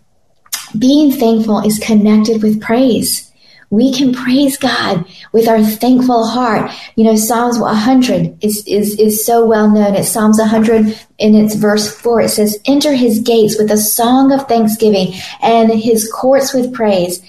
Being 0.78 1.12
thankful 1.12 1.60
is 1.60 1.78
connected 1.78 2.42
with 2.42 2.62
praise 2.62 3.29
we 3.70 3.94
can 3.94 4.14
praise 4.14 4.58
God 4.58 5.06
with 5.32 5.48
our 5.48 5.62
thankful 5.62 6.26
heart. 6.26 6.72
You 6.96 7.04
know, 7.04 7.16
Psalms 7.16 7.60
100 7.60 8.44
is, 8.44 8.64
is, 8.66 9.00
is 9.00 9.26
so 9.26 9.46
well 9.46 9.70
known. 9.70 9.96
It's 9.96 10.10
Psalms 10.10 10.40
100 10.40 10.98
in 11.20 11.36
its 11.36 11.56
verse 11.56 11.94
4. 11.94 12.22
It 12.22 12.30
says, 12.30 12.58
Enter 12.66 12.94
his 12.94 13.20
gates 13.20 13.58
with 13.58 13.72
a 13.72 13.78
song 13.78 14.32
of 14.32 14.48
thanksgiving 14.48 15.14
and 15.42 15.72
his 15.72 16.12
courts 16.12 16.54
with 16.54 16.74
praise. 16.74 17.22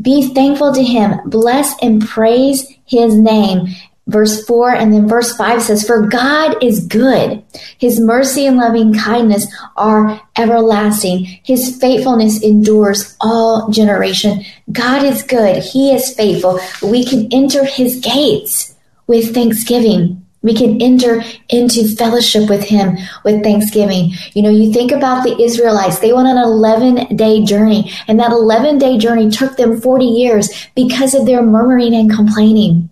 Be 0.00 0.34
thankful 0.34 0.72
to 0.74 0.82
him. 0.82 1.20
Bless 1.26 1.74
and 1.82 2.06
praise 2.06 2.66
his 2.86 3.14
name 3.14 3.68
verse 4.06 4.44
4 4.44 4.74
and 4.74 4.92
then 4.92 5.08
verse 5.08 5.36
5 5.36 5.62
says, 5.62 5.86
For 5.86 6.06
God 6.06 6.62
is 6.62 6.86
good. 6.86 7.42
His 7.78 8.00
mercy 8.00 8.46
and 8.46 8.56
loving 8.56 8.94
kindness 8.94 9.46
are 9.76 10.20
everlasting. 10.36 11.24
His 11.42 11.78
faithfulness 11.78 12.42
endures 12.42 13.16
all 13.20 13.70
generation. 13.70 14.44
God 14.72 15.04
is 15.04 15.22
good. 15.22 15.62
He 15.62 15.92
is 15.92 16.14
faithful. 16.14 16.60
We 16.82 17.04
can 17.04 17.28
enter 17.32 17.64
his 17.64 18.00
gates 18.00 18.74
with 19.06 19.34
thanksgiving. 19.34 20.20
We 20.42 20.54
can 20.54 20.82
enter 20.82 21.22
into 21.48 21.88
fellowship 21.96 22.50
with 22.50 22.64
him 22.64 22.98
with 23.24 23.42
thanksgiving. 23.42 24.12
You 24.34 24.42
know, 24.42 24.50
you 24.50 24.74
think 24.74 24.92
about 24.92 25.24
the 25.24 25.40
Israelites, 25.42 26.00
they 26.00 26.12
went 26.12 26.28
on 26.28 26.36
an 26.36 26.44
11 26.44 27.16
day 27.16 27.42
journey, 27.42 27.90
and 28.08 28.20
that 28.20 28.30
11 28.30 28.76
day 28.76 28.98
journey 28.98 29.30
took 29.30 29.56
them 29.56 29.80
40 29.80 30.04
years 30.04 30.68
because 30.76 31.14
of 31.14 31.24
their 31.24 31.42
murmuring 31.42 31.94
and 31.94 32.14
complaining. 32.14 32.90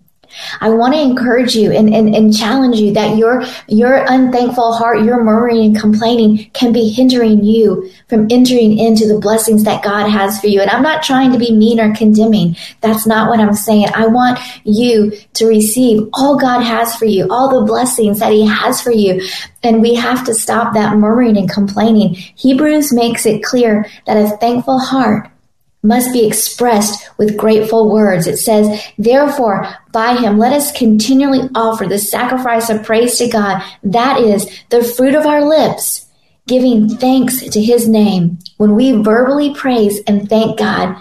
I 0.61 0.71
want 0.71 0.95
to 0.95 1.01
encourage 1.01 1.55
you 1.55 1.73
and, 1.73 1.93
and, 1.93 2.15
and 2.15 2.37
challenge 2.37 2.79
you 2.79 2.93
that 2.95 3.17
your 3.17 3.45
your 3.69 4.05
unthankful 4.09 4.73
heart, 4.73 5.05
your 5.05 5.23
murmuring 5.23 5.65
and 5.65 5.79
complaining 5.79 6.51
can 6.53 6.73
be 6.73 6.89
hindering 6.89 7.45
you 7.45 7.91
from 8.09 8.27
entering 8.31 8.79
into 8.79 9.07
the 9.07 9.19
blessings 9.19 9.65
that 9.65 9.83
God 9.83 10.09
has 10.09 10.41
for 10.41 10.47
you. 10.47 10.61
And 10.61 10.71
I'm 10.71 10.83
not 10.83 11.03
trying 11.03 11.33
to 11.33 11.39
be 11.39 11.53
mean 11.53 11.81
or 11.81 11.95
condemning. 11.95 12.57
That's 12.81 13.07
not 13.07 13.29
what 13.29 13.41
I'm 13.41 13.55
saying. 13.55 13.89
I 13.95 14.07
want 14.07 14.39
you 14.65 15.13
to 15.35 15.47
receive 15.47 16.09
all 16.13 16.39
God 16.39 16.63
has 16.63 16.97
for 16.97 17.07
you, 17.07 17.27
all 17.31 17.61
the 17.61 17.67
blessings 17.67 18.19
that 18.21 18.33
He 18.33 18.47
has 18.47 18.81
for 18.81 18.93
you. 18.93 19.23
And 19.63 19.81
we 19.81 19.95
have 19.95 20.25
to 20.27 20.35
stop 20.35 20.75
that 20.75 20.97
murmuring 20.97 21.37
and 21.37 21.51
complaining. 21.51 22.15
Hebrews 22.15 22.93
makes 22.93 23.27
it 23.27 23.43
clear 23.43 23.87
that 24.07 24.17
a 24.17 24.37
thankful 24.39 24.79
heart 24.79 25.29
must 25.83 26.13
be 26.13 26.27
expressed 26.27 27.09
with 27.19 27.37
grateful 27.37 27.91
words. 27.91 28.27
It 28.27 28.37
says, 28.37 28.83
therefore, 28.99 29.69
by 29.93 30.17
him, 30.17 30.39
let 30.39 30.53
us 30.53 30.73
continually 30.73 31.49
offer 31.55 31.87
the 31.87 31.99
sacrifice 31.99 32.71
of 32.71 32.85
praise 32.85 33.19
to 33.19 33.29
God. 33.29 33.63
That 33.83 34.21
is 34.21 34.49
the 34.71 34.85
fruit 34.85 35.15
of 35.15 35.27
our 35.27 35.45
lips, 35.45 36.07
giving 36.47 36.89
thanks 36.89 37.41
to 37.41 37.61
his 37.61 37.89
name. 37.89 38.39
When 38.59 38.77
we 38.77 38.93
verbally 38.93 39.55
praise 39.55 40.01
and 40.07 40.29
thank 40.29 40.59
God, 40.59 40.97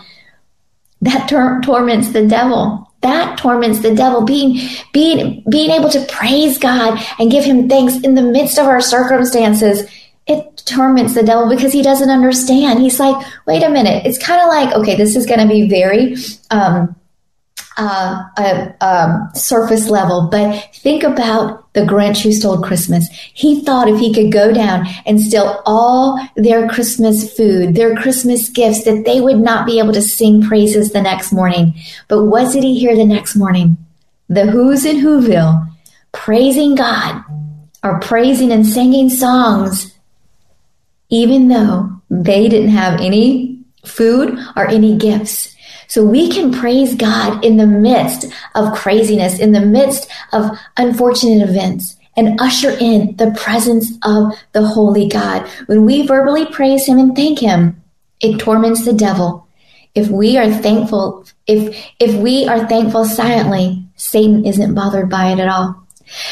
that 1.01 1.29
tor- 1.29 1.61
torments 1.63 2.11
the 2.11 2.27
devil. 2.27 2.87
That 3.01 3.37
torments 3.37 3.79
the 3.79 3.95
devil. 3.95 4.21
Being, 4.21 4.67
being, 4.93 5.43
being 5.49 5.71
able 5.71 5.89
to 5.89 6.05
praise 6.05 6.59
God 6.59 7.03
and 7.17 7.31
give 7.31 7.43
him 7.43 7.67
thanks 7.67 7.97
in 8.01 8.13
the 8.13 8.21
midst 8.21 8.59
of 8.59 8.67
our 8.67 8.81
circumstances 8.81 9.89
it 10.27 10.63
torments 10.65 11.13
the 11.13 11.23
devil 11.23 11.49
because 11.49 11.73
he 11.73 11.81
doesn't 11.81 12.09
understand. 12.09 12.79
He's 12.79 12.99
like, 12.99 13.25
wait 13.47 13.63
a 13.63 13.69
minute. 13.69 14.05
It's 14.05 14.17
kind 14.17 14.41
of 14.41 14.47
like, 14.47 14.73
okay, 14.75 14.95
this 14.95 15.15
is 15.15 15.25
going 15.25 15.39
to 15.39 15.47
be 15.47 15.67
very 15.67 16.15
um, 16.51 16.95
uh, 17.77 18.23
a, 18.37 18.75
um, 18.81 19.29
surface 19.33 19.89
level, 19.89 20.29
but 20.31 20.69
think 20.75 21.03
about 21.03 21.73
the 21.73 21.81
Grinch 21.81 22.21
who 22.21 22.31
stole 22.31 22.61
Christmas. 22.61 23.07
He 23.33 23.63
thought 23.63 23.87
if 23.87 23.99
he 23.99 24.13
could 24.13 24.31
go 24.31 24.53
down 24.53 24.85
and 25.05 25.21
steal 25.21 25.61
all 25.65 26.19
their 26.35 26.67
Christmas 26.67 27.35
food, 27.35 27.75
their 27.75 27.95
Christmas 27.95 28.49
gifts, 28.49 28.83
that 28.83 29.05
they 29.05 29.21
would 29.21 29.39
not 29.39 29.65
be 29.65 29.79
able 29.79 29.93
to 29.93 30.01
sing 30.01 30.41
praises 30.41 30.91
the 30.91 31.01
next 31.01 31.31
morning. 31.31 31.73
But 32.07 32.25
what 32.25 32.51
did 32.51 32.63
he 32.63 32.77
hear 32.77 32.95
the 32.95 33.05
next 33.05 33.35
morning? 33.35 33.77
The 34.27 34.45
Who's 34.45 34.85
in 34.85 34.97
Whoville 34.97 35.67
praising 36.11 36.75
God 36.75 37.23
or 37.83 37.99
praising 37.99 38.51
and 38.51 38.67
singing 38.67 39.09
songs 39.09 39.95
even 41.11 41.49
though 41.49 41.91
they 42.09 42.49
didn't 42.49 42.69
have 42.71 42.99
any 42.99 43.59
food 43.85 44.37
or 44.55 44.67
any 44.67 44.97
gifts. 44.97 45.55
So 45.87 46.03
we 46.03 46.31
can 46.31 46.53
praise 46.53 46.95
God 46.95 47.43
in 47.43 47.57
the 47.57 47.67
midst 47.67 48.25
of 48.55 48.73
craziness, 48.73 49.39
in 49.39 49.51
the 49.51 49.61
midst 49.61 50.09
of 50.31 50.57
unfortunate 50.77 51.47
events 51.47 51.97
and 52.15 52.39
usher 52.39 52.71
in 52.79 53.15
the 53.17 53.31
presence 53.31 53.91
of 54.03 54.33
the 54.53 54.65
holy 54.65 55.07
God. 55.07 55.47
When 55.65 55.85
we 55.85 56.07
verbally 56.07 56.45
praise 56.45 56.87
him 56.87 56.97
and 56.97 57.15
thank 57.15 57.39
him, 57.39 57.81
it 58.19 58.39
torments 58.39 58.85
the 58.85 58.93
devil. 58.93 59.47
If 59.93 60.07
we 60.09 60.37
are 60.37 60.49
thankful, 60.49 61.25
if, 61.47 61.75
if 61.99 62.15
we 62.15 62.47
are 62.47 62.67
thankful 62.67 63.05
silently, 63.05 63.85
Satan 63.95 64.45
isn't 64.45 64.73
bothered 64.73 65.09
by 65.09 65.31
it 65.31 65.39
at 65.39 65.49
all. 65.49 65.80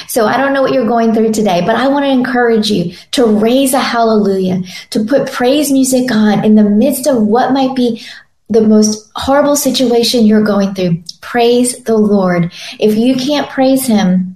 So 0.07 0.25
I 0.25 0.37
don't 0.37 0.53
know 0.53 0.61
what 0.61 0.73
you're 0.73 0.87
going 0.87 1.13
through 1.13 1.31
today, 1.31 1.61
but 1.65 1.75
I 1.75 1.87
want 1.87 2.05
to 2.05 2.11
encourage 2.11 2.69
you 2.69 2.95
to 3.11 3.25
raise 3.25 3.73
a 3.73 3.79
hallelujah, 3.79 4.61
to 4.91 5.03
put 5.03 5.31
praise 5.31 5.71
music 5.71 6.11
on 6.11 6.43
in 6.43 6.55
the 6.55 6.63
midst 6.63 7.07
of 7.07 7.21
what 7.21 7.53
might 7.53 7.75
be 7.75 8.03
the 8.49 8.61
most 8.61 9.11
horrible 9.15 9.55
situation 9.55 10.25
you're 10.25 10.43
going 10.43 10.73
through. 10.73 11.03
Praise 11.21 11.83
the 11.83 11.97
Lord. 11.97 12.51
If 12.79 12.95
you 12.95 13.15
can't 13.15 13.49
praise 13.49 13.85
Him, 13.85 14.35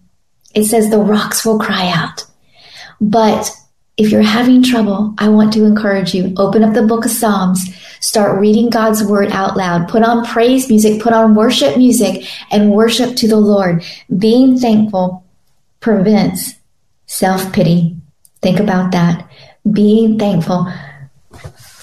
it 0.53 0.65
says 0.65 0.89
the 0.89 0.99
rocks 0.99 1.45
will 1.45 1.59
cry 1.59 1.89
out. 1.89 2.23
But 3.01 3.51
if 3.97 4.11
you're 4.11 4.21
having 4.21 4.63
trouble, 4.63 5.13
I 5.17 5.29
want 5.29 5.53
to 5.53 5.65
encourage 5.65 6.13
you, 6.15 6.33
open 6.37 6.63
up 6.63 6.73
the 6.73 6.85
book 6.85 7.05
of 7.05 7.11
Psalms, 7.11 7.75
start 7.99 8.39
reading 8.39 8.69
God's 8.69 9.03
word 9.03 9.31
out 9.31 9.55
loud, 9.55 9.87
put 9.87 10.03
on 10.03 10.25
praise 10.25 10.69
music, 10.69 11.01
put 11.01 11.13
on 11.13 11.35
worship 11.35 11.77
music 11.77 12.27
and 12.51 12.71
worship 12.71 13.15
to 13.17 13.27
the 13.27 13.37
Lord, 13.37 13.83
being 14.17 14.57
thankful 14.57 15.22
prevents 15.83 16.55
self 17.05 17.53
pity. 17.53 17.95
Think 18.41 18.59
about 18.59 18.93
that. 18.93 19.29
Being 19.71 20.17
thankful 20.17 20.71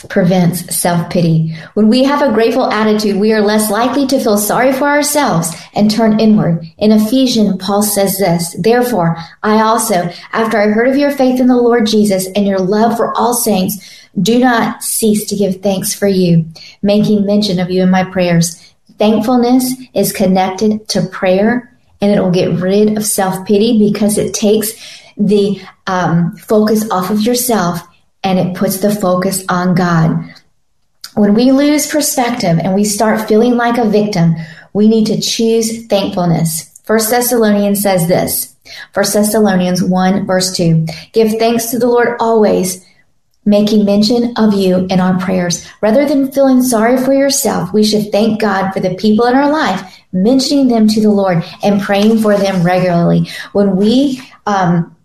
prevents 0.08 0.74
self 0.74 1.10
pity. 1.10 1.54
When 1.74 1.88
we 1.88 2.04
have 2.04 2.22
a 2.22 2.32
grateful 2.32 2.70
attitude, 2.72 3.16
we 3.16 3.32
are 3.32 3.42
less 3.42 3.70
likely 3.70 4.06
to 4.06 4.18
feel 4.18 4.38
sorry 4.38 4.72
for 4.72 4.88
ourselves 4.88 5.54
and 5.74 5.90
turn 5.90 6.18
inward. 6.18 6.64
In 6.78 6.90
Ephesians, 6.90 7.62
Paul 7.62 7.82
says 7.82 8.18
this, 8.18 8.56
Therefore, 8.58 9.16
I 9.42 9.60
also, 9.60 10.10
after 10.32 10.58
I 10.58 10.68
heard 10.68 10.88
of 10.88 10.96
your 10.96 11.12
faith 11.12 11.38
in 11.38 11.46
the 11.46 11.56
Lord 11.56 11.86
Jesus 11.86 12.26
and 12.34 12.46
your 12.46 12.58
love 12.58 12.96
for 12.96 13.16
all 13.16 13.34
saints, 13.34 14.08
do 14.20 14.38
not 14.38 14.82
cease 14.82 15.26
to 15.26 15.36
give 15.36 15.60
thanks 15.60 15.94
for 15.94 16.08
you, 16.08 16.46
making 16.82 17.26
mention 17.26 17.60
of 17.60 17.70
you 17.70 17.82
in 17.82 17.90
my 17.90 18.04
prayers. 18.04 18.56
Thankfulness 18.98 19.74
is 19.94 20.12
connected 20.12 20.88
to 20.88 21.06
prayer 21.06 21.69
and 22.00 22.12
it 22.12 22.20
will 22.20 22.30
get 22.30 22.60
rid 22.60 22.96
of 22.96 23.04
self 23.04 23.46
pity 23.46 23.78
because 23.78 24.18
it 24.18 24.34
takes 24.34 24.72
the 25.16 25.60
um, 25.86 26.36
focus 26.36 26.90
off 26.90 27.10
of 27.10 27.20
yourself 27.20 27.80
and 28.22 28.38
it 28.38 28.56
puts 28.56 28.78
the 28.78 28.94
focus 28.94 29.44
on 29.48 29.74
God. 29.74 30.34
When 31.14 31.34
we 31.34 31.52
lose 31.52 31.90
perspective 31.90 32.58
and 32.58 32.74
we 32.74 32.84
start 32.84 33.28
feeling 33.28 33.56
like 33.56 33.78
a 33.78 33.88
victim, 33.88 34.34
we 34.72 34.88
need 34.88 35.06
to 35.06 35.20
choose 35.20 35.86
thankfulness. 35.86 36.80
First 36.84 37.10
Thessalonians 37.10 37.82
says 37.82 38.08
this. 38.08 38.54
First 38.92 39.14
Thessalonians 39.14 39.82
1 39.82 40.26
verse 40.26 40.56
2. 40.56 40.86
Give 41.12 41.32
thanks 41.38 41.66
to 41.66 41.78
the 41.78 41.88
Lord 41.88 42.16
always, 42.20 42.84
making 43.44 43.84
mention 43.84 44.34
of 44.36 44.54
you 44.54 44.86
in 44.88 45.00
our 45.00 45.18
prayers. 45.18 45.66
Rather 45.80 46.06
than 46.06 46.30
feeling 46.30 46.62
sorry 46.62 46.96
for 46.96 47.12
yourself, 47.12 47.72
we 47.72 47.84
should 47.84 48.12
thank 48.12 48.40
God 48.40 48.70
for 48.72 48.80
the 48.80 48.94
people 48.94 49.26
in 49.26 49.34
our 49.34 49.50
life, 49.50 49.99
mentioning 50.12 50.68
them 50.68 50.88
to 50.88 51.00
the 51.00 51.10
Lord 51.10 51.44
and 51.62 51.80
praying 51.80 52.18
for 52.18 52.36
them 52.36 52.62
regularly. 52.62 53.28
When 53.52 53.76
we 53.76 54.20
um, 54.46 54.96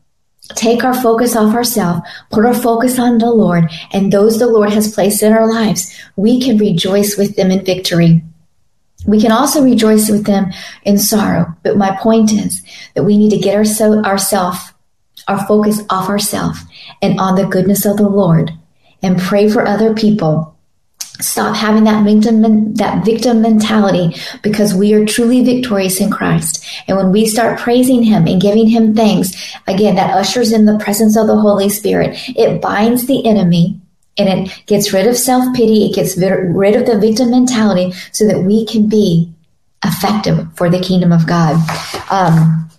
take 0.55 0.83
our 0.83 0.93
focus 0.93 1.35
off 1.35 1.55
ourselves, 1.55 2.01
put 2.31 2.45
our 2.45 2.53
focus 2.53 2.99
on 2.99 3.17
the 3.17 3.29
Lord 3.29 3.69
and 3.93 4.11
those 4.11 4.39
the 4.39 4.47
Lord 4.47 4.71
has 4.71 4.93
placed 4.93 5.23
in 5.23 5.33
our 5.33 5.49
lives, 5.49 5.95
we 6.15 6.41
can 6.41 6.57
rejoice 6.57 7.17
with 7.17 7.35
them 7.35 7.51
in 7.51 7.65
victory. 7.65 8.21
We 9.07 9.21
can 9.21 9.31
also 9.31 9.63
rejoice 9.63 10.09
with 10.09 10.25
them 10.25 10.51
in 10.83 10.97
sorrow. 10.97 11.55
But 11.63 11.77
my 11.77 11.95
point 11.97 12.31
is 12.31 12.61
that 12.95 13.03
we 13.03 13.17
need 13.17 13.29
to 13.29 13.37
get 13.37 13.55
our 13.55 13.65
so- 13.65 14.03
ourselves, 14.03 14.59
our 15.27 15.45
focus 15.45 15.81
off 15.89 16.09
ourselves 16.09 16.59
and 17.01 17.19
on 17.19 17.35
the 17.35 17.45
goodness 17.45 17.85
of 17.85 17.97
the 17.97 18.09
Lord 18.09 18.51
and 19.03 19.19
pray 19.19 19.49
for 19.49 19.67
other 19.67 19.93
people 19.93 20.54
Stop 21.21 21.55
having 21.55 21.85
that 21.85 22.03
victim, 22.03 22.73
that 22.75 23.05
victim 23.05 23.41
mentality 23.41 24.15
because 24.41 24.73
we 24.73 24.93
are 24.93 25.05
truly 25.05 25.43
victorious 25.43 26.01
in 26.01 26.09
Christ. 26.09 26.65
And 26.87 26.97
when 26.97 27.11
we 27.11 27.25
start 27.25 27.59
praising 27.59 28.03
Him 28.03 28.27
and 28.27 28.41
giving 28.41 28.67
Him 28.67 28.93
thanks, 28.95 29.31
again, 29.67 29.95
that 29.95 30.11
ushers 30.11 30.51
in 30.51 30.65
the 30.65 30.77
presence 30.77 31.15
of 31.15 31.27
the 31.27 31.37
Holy 31.37 31.69
Spirit. 31.69 32.17
It 32.35 32.61
binds 32.61 33.05
the 33.05 33.25
enemy 33.25 33.79
and 34.17 34.29
it 34.29 34.65
gets 34.65 34.93
rid 34.93 35.07
of 35.07 35.17
self 35.17 35.55
pity. 35.55 35.85
It 35.85 35.95
gets 35.95 36.17
rid 36.17 36.75
of 36.75 36.85
the 36.85 36.99
victim 36.99 37.31
mentality 37.31 37.93
so 38.11 38.27
that 38.27 38.41
we 38.41 38.65
can 38.65 38.89
be 38.89 39.31
effective 39.83 40.47
for 40.55 40.69
the 40.69 40.79
kingdom 40.79 41.11
of 41.11 41.27
God. 41.27 41.55
Um, 42.11 42.69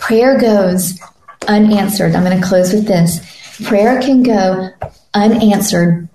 prayer 0.00 0.38
goes 0.38 0.98
unanswered. 1.46 2.14
I'm 2.14 2.24
going 2.24 2.40
to 2.40 2.46
close 2.46 2.72
with 2.72 2.86
this. 2.86 3.20
Prayer 3.66 4.00
can 4.00 4.22
go 4.22 4.70
unanswered 5.14 6.07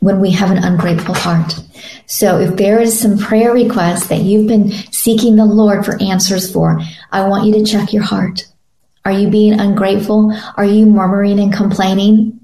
when 0.00 0.20
we 0.20 0.30
have 0.30 0.50
an 0.50 0.58
ungrateful 0.58 1.14
heart. 1.14 1.54
So 2.06 2.38
if 2.40 2.56
there 2.56 2.80
is 2.80 2.98
some 2.98 3.18
prayer 3.18 3.52
requests 3.52 4.08
that 4.08 4.22
you've 4.22 4.48
been 4.48 4.72
seeking 4.90 5.36
the 5.36 5.44
Lord 5.44 5.84
for 5.84 6.02
answers 6.02 6.50
for, 6.52 6.80
I 7.12 7.26
want 7.28 7.46
you 7.46 7.52
to 7.54 7.64
check 7.64 7.92
your 7.92 8.02
heart. 8.02 8.46
Are 9.04 9.12
you 9.12 9.28
being 9.28 9.58
ungrateful? 9.58 10.36
Are 10.56 10.64
you 10.64 10.86
murmuring 10.86 11.38
and 11.38 11.52
complaining? 11.52 12.40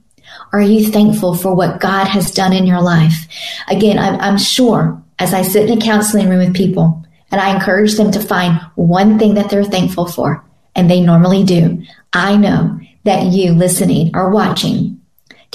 Are 0.52 0.60
you 0.62 0.90
thankful 0.90 1.34
for 1.34 1.54
what 1.54 1.80
God 1.80 2.06
has 2.06 2.30
done 2.30 2.52
in 2.52 2.66
your 2.66 2.80
life? 2.80 3.26
Again, 3.68 3.98
I'm, 3.98 4.20
I'm 4.20 4.38
sure 4.38 5.02
as 5.18 5.34
I 5.34 5.42
sit 5.42 5.68
in 5.68 5.78
a 5.78 5.80
counseling 5.80 6.28
room 6.28 6.38
with 6.38 6.54
people 6.54 7.04
and 7.30 7.40
I 7.40 7.54
encourage 7.54 7.94
them 7.94 8.10
to 8.12 8.20
find 8.20 8.60
one 8.74 9.18
thing 9.18 9.34
that 9.34 9.50
they're 9.50 9.64
thankful 9.64 10.06
for, 10.06 10.44
and 10.74 10.88
they 10.88 11.00
normally 11.00 11.42
do. 11.42 11.82
I 12.12 12.36
know 12.36 12.78
that 13.04 13.32
you 13.32 13.52
listening 13.52 14.12
or 14.14 14.30
watching 14.30 14.95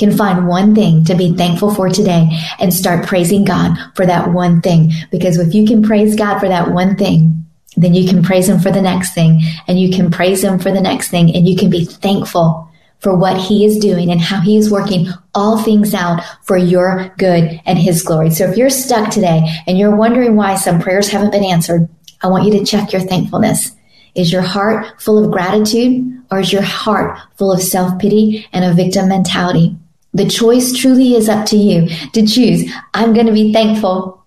can 0.01 0.17
find 0.17 0.47
one 0.47 0.73
thing 0.73 1.05
to 1.05 1.15
be 1.15 1.31
thankful 1.33 1.73
for 1.73 1.87
today 1.87 2.27
and 2.59 2.73
start 2.73 3.05
praising 3.05 3.45
God 3.45 3.77
for 3.95 4.05
that 4.05 4.31
one 4.31 4.59
thing. 4.59 4.91
Because 5.11 5.37
if 5.37 5.53
you 5.53 5.67
can 5.67 5.83
praise 5.83 6.15
God 6.15 6.39
for 6.39 6.47
that 6.47 6.71
one 6.71 6.97
thing, 6.97 7.45
then 7.77 7.93
you 7.93 8.09
can 8.09 8.23
praise 8.23 8.49
Him 8.49 8.59
for 8.59 8.71
the 8.71 8.81
next 8.81 9.13
thing 9.13 9.41
and 9.67 9.79
you 9.79 9.95
can 9.95 10.09
praise 10.09 10.43
Him 10.43 10.57
for 10.57 10.71
the 10.71 10.81
next 10.81 11.09
thing 11.09 11.33
and 11.35 11.47
you 11.47 11.55
can 11.55 11.69
be 11.69 11.85
thankful 11.85 12.67
for 12.97 13.15
what 13.15 13.37
He 13.37 13.63
is 13.63 13.77
doing 13.77 14.09
and 14.09 14.19
how 14.19 14.41
He 14.41 14.57
is 14.57 14.71
working 14.71 15.07
all 15.35 15.59
things 15.59 15.93
out 15.93 16.23
for 16.41 16.57
your 16.57 17.13
good 17.19 17.61
and 17.65 17.77
His 17.77 18.01
glory. 18.01 18.31
So 18.31 18.49
if 18.49 18.57
you're 18.57 18.71
stuck 18.71 19.11
today 19.11 19.43
and 19.67 19.77
you're 19.77 19.95
wondering 19.95 20.35
why 20.35 20.55
some 20.55 20.81
prayers 20.81 21.09
haven't 21.09 21.31
been 21.31 21.45
answered, 21.45 21.87
I 22.23 22.27
want 22.27 22.45
you 22.45 22.57
to 22.57 22.65
check 22.65 22.91
your 22.91 23.01
thankfulness. 23.03 23.71
Is 24.15 24.31
your 24.31 24.41
heart 24.41 24.99
full 24.99 25.23
of 25.23 25.31
gratitude 25.31 26.23
or 26.31 26.39
is 26.39 26.51
your 26.51 26.63
heart 26.63 27.19
full 27.37 27.51
of 27.51 27.61
self 27.61 27.99
pity 27.99 28.47
and 28.51 28.65
a 28.65 28.73
victim 28.73 29.07
mentality? 29.07 29.77
The 30.13 30.27
choice 30.27 30.77
truly 30.77 31.15
is 31.15 31.29
up 31.29 31.45
to 31.47 31.57
you 31.57 31.87
to 32.13 32.25
choose. 32.25 32.69
I'm 32.93 33.13
going 33.13 33.27
to 33.27 33.31
be 33.31 33.53
thankful 33.53 34.23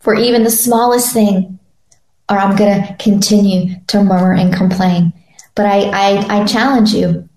for 0.00 0.14
even 0.14 0.44
the 0.44 0.50
smallest 0.50 1.12
thing, 1.12 1.58
or 2.28 2.38
I'm 2.38 2.56
going 2.56 2.82
to 2.82 2.96
continue 2.98 3.76
to 3.88 4.02
murmur 4.02 4.32
and 4.32 4.54
complain. 4.54 5.12
But 5.54 5.66
I, 5.66 5.80
I, 5.90 6.40
I 6.40 6.46
challenge 6.46 6.92
you. 6.94 7.28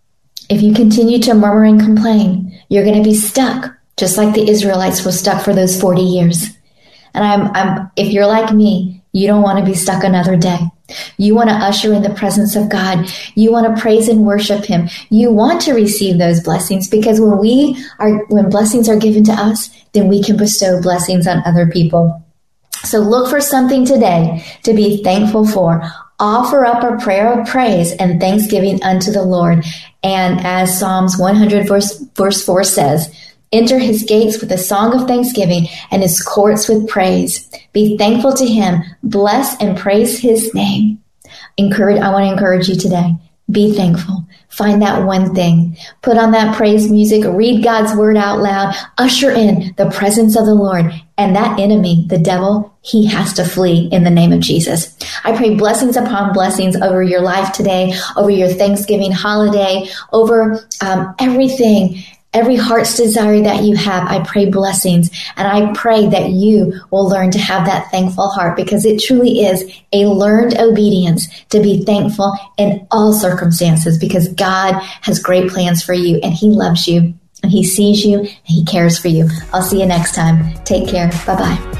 If 0.49 0.61
you 0.61 0.73
continue 0.73 1.19
to 1.19 1.33
murmur 1.33 1.63
and 1.63 1.79
complain, 1.79 2.59
you're 2.69 2.85
going 2.85 3.01
to 3.01 3.09
be 3.09 3.15
stuck, 3.15 3.75
just 3.97 4.17
like 4.17 4.33
the 4.33 4.47
Israelites 4.47 5.03
were 5.03 5.11
stuck 5.11 5.43
for 5.43 5.53
those 5.53 5.79
40 5.79 6.01
years. 6.01 6.49
And 7.13 7.23
I'm, 7.23 7.47
I'm, 7.55 7.91
if 7.95 8.11
you're 8.11 8.27
like 8.27 8.53
me, 8.53 9.03
you 9.11 9.27
don't 9.27 9.41
want 9.41 9.59
to 9.59 9.65
be 9.65 9.73
stuck 9.73 10.03
another 10.03 10.35
day. 10.35 10.59
You 11.17 11.35
want 11.35 11.49
to 11.49 11.55
usher 11.55 11.93
in 11.93 12.03
the 12.03 12.13
presence 12.13 12.55
of 12.55 12.69
God. 12.69 13.09
You 13.35 13.51
want 13.51 13.73
to 13.73 13.81
praise 13.81 14.07
and 14.07 14.25
worship 14.25 14.65
Him. 14.65 14.89
You 15.09 15.31
want 15.31 15.61
to 15.61 15.73
receive 15.73 16.17
those 16.17 16.41
blessings 16.41 16.87
because 16.87 17.19
when 17.19 17.37
we 17.37 17.83
are, 17.99 18.25
when 18.27 18.49
blessings 18.49 18.87
are 18.87 18.97
given 18.97 19.23
to 19.25 19.33
us, 19.33 19.69
then 19.93 20.07
we 20.07 20.21
can 20.21 20.37
bestow 20.37 20.81
blessings 20.81 21.27
on 21.27 21.43
other 21.45 21.67
people. 21.67 22.21
So 22.83 22.99
look 22.99 23.29
for 23.29 23.41
something 23.41 23.85
today 23.85 24.45
to 24.63 24.73
be 24.73 25.03
thankful 25.03 25.47
for. 25.47 25.81
Offer 26.19 26.65
up 26.65 26.83
a 26.83 27.03
prayer 27.03 27.39
of 27.39 27.47
praise 27.47 27.91
and 27.93 28.21
thanksgiving 28.21 28.81
unto 28.83 29.11
the 29.11 29.23
Lord. 29.23 29.65
And 30.03 30.39
as 30.45 30.79
Psalms 30.79 31.17
100 31.17 31.67
verse, 31.67 31.97
verse 32.15 32.45
4 32.45 32.63
says, 32.63 33.13
Enter 33.55 33.79
his 33.79 34.03
gates 34.03 34.41
with 34.41 34.51
a 34.51 34.57
song 34.57 34.93
of 34.93 35.07
thanksgiving 35.07 35.67
and 35.89 36.01
his 36.01 36.21
courts 36.21 36.67
with 36.67 36.89
praise. 36.89 37.49
Be 37.71 37.97
thankful 37.97 38.33
to 38.33 38.45
him. 38.45 38.83
Bless 39.01 39.55
and 39.61 39.77
praise 39.77 40.19
his 40.19 40.53
name. 40.53 41.01
Encourage, 41.55 42.01
I 42.01 42.11
want 42.11 42.25
to 42.25 42.33
encourage 42.33 42.67
you 42.67 42.75
today. 42.75 43.15
Be 43.49 43.73
thankful. 43.73 44.25
Find 44.49 44.81
that 44.81 45.05
one 45.05 45.33
thing. 45.33 45.77
Put 46.01 46.17
on 46.17 46.31
that 46.31 46.57
praise 46.57 46.91
music. 46.91 47.23
Read 47.25 47.63
God's 47.63 47.95
word 47.95 48.17
out 48.17 48.39
loud. 48.39 48.75
Usher 48.97 49.31
in 49.31 49.73
the 49.77 49.89
presence 49.89 50.35
of 50.35 50.45
the 50.45 50.53
Lord. 50.53 50.91
And 51.17 51.33
that 51.37 51.57
enemy, 51.57 52.05
the 52.09 52.17
devil, 52.17 52.77
he 52.81 53.05
has 53.05 53.31
to 53.35 53.45
flee 53.45 53.87
in 53.89 54.03
the 54.03 54.09
name 54.09 54.33
of 54.33 54.41
Jesus. 54.41 54.97
I 55.23 55.33
pray 55.33 55.55
blessings 55.55 55.95
upon 55.95 56.33
blessings 56.33 56.75
over 56.75 57.01
your 57.01 57.21
life 57.21 57.53
today, 57.53 57.93
over 58.17 58.29
your 58.29 58.49
Thanksgiving 58.49 59.13
holiday, 59.13 59.87
over 60.11 60.67
um, 60.81 61.15
everything 61.19 62.03
every 62.35 62.57
heart's 62.57 62.97
desire 62.97 63.41
that 63.41 63.63
you 63.63 63.75
have, 63.75 64.07
I 64.07 64.23
pray 64.23 64.45
blessings. 64.45 65.09
And 65.37 65.47
I 65.47 65.73
pray 65.73 66.07
that 66.07 66.29
you 66.29 66.73
will 66.91 67.07
learn 67.07 67.31
to 67.31 67.39
have 67.39 67.65
that 67.65 67.89
thankful 67.89 68.27
heart 68.29 68.55
because 68.55 68.85
it 68.85 69.01
truly 69.01 69.45
is 69.45 69.63
a 69.93 70.05
learned 70.05 70.59
obedience 70.59 71.27
to 71.45 71.61
be 71.61 71.83
thankful 71.83 72.37
in 72.57 72.85
all 72.91 73.13
circumstances 73.13 73.97
because 73.97 74.27
God 74.33 74.73
has 75.01 75.19
great 75.19 75.49
plans 75.49 75.81
for 75.81 75.93
you 75.93 76.19
and 76.21 76.33
He 76.33 76.49
loves 76.49 76.87
you 76.87 77.13
and 77.41 77.51
He 77.51 77.63
sees 77.63 78.05
you 78.05 78.19
and 78.19 78.29
He 78.43 78.65
cares 78.65 78.99
for 78.99 79.07
you. 79.07 79.29
I'll 79.53 79.61
see 79.61 79.79
you 79.79 79.85
next 79.85 80.13
time. 80.13 80.53
Take 80.65 80.89
care. 80.89 81.07
Bye 81.25 81.37
bye. 81.37 81.71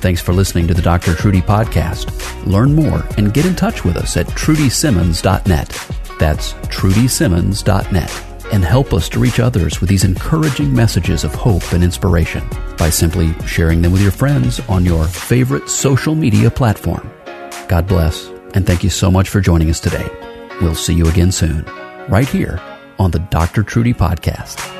Thanks 0.00 0.22
for 0.22 0.32
listening 0.32 0.66
to 0.68 0.72
the 0.72 0.80
Dr. 0.80 1.14
Trudy 1.14 1.42
podcast. 1.42 2.06
Learn 2.46 2.74
more 2.74 3.04
and 3.18 3.34
get 3.34 3.44
in 3.44 3.54
touch 3.54 3.84
with 3.84 3.98
us 3.98 4.16
at 4.16 4.26
trudysimmons.net. 4.28 5.68
That's 6.18 6.54
trudysimmons.net 6.54 8.29
and 8.52 8.64
help 8.64 8.92
us 8.92 9.08
to 9.10 9.18
reach 9.18 9.40
others 9.40 9.80
with 9.80 9.88
these 9.88 10.04
encouraging 10.04 10.74
messages 10.74 11.24
of 11.24 11.34
hope 11.34 11.72
and 11.72 11.84
inspiration 11.84 12.48
by 12.76 12.90
simply 12.90 13.32
sharing 13.46 13.82
them 13.82 13.92
with 13.92 14.02
your 14.02 14.10
friends 14.10 14.60
on 14.68 14.84
your 14.84 15.06
favorite 15.06 15.68
social 15.68 16.14
media 16.14 16.50
platform. 16.50 17.10
God 17.68 17.86
bless, 17.86 18.26
and 18.54 18.66
thank 18.66 18.82
you 18.82 18.90
so 18.90 19.10
much 19.10 19.28
for 19.28 19.40
joining 19.40 19.70
us 19.70 19.80
today. 19.80 20.08
We'll 20.60 20.74
see 20.74 20.94
you 20.94 21.08
again 21.08 21.32
soon, 21.32 21.64
right 22.08 22.28
here 22.28 22.60
on 22.98 23.10
the 23.10 23.18
Dr. 23.18 23.62
Trudy 23.62 23.94
Podcast. 23.94 24.79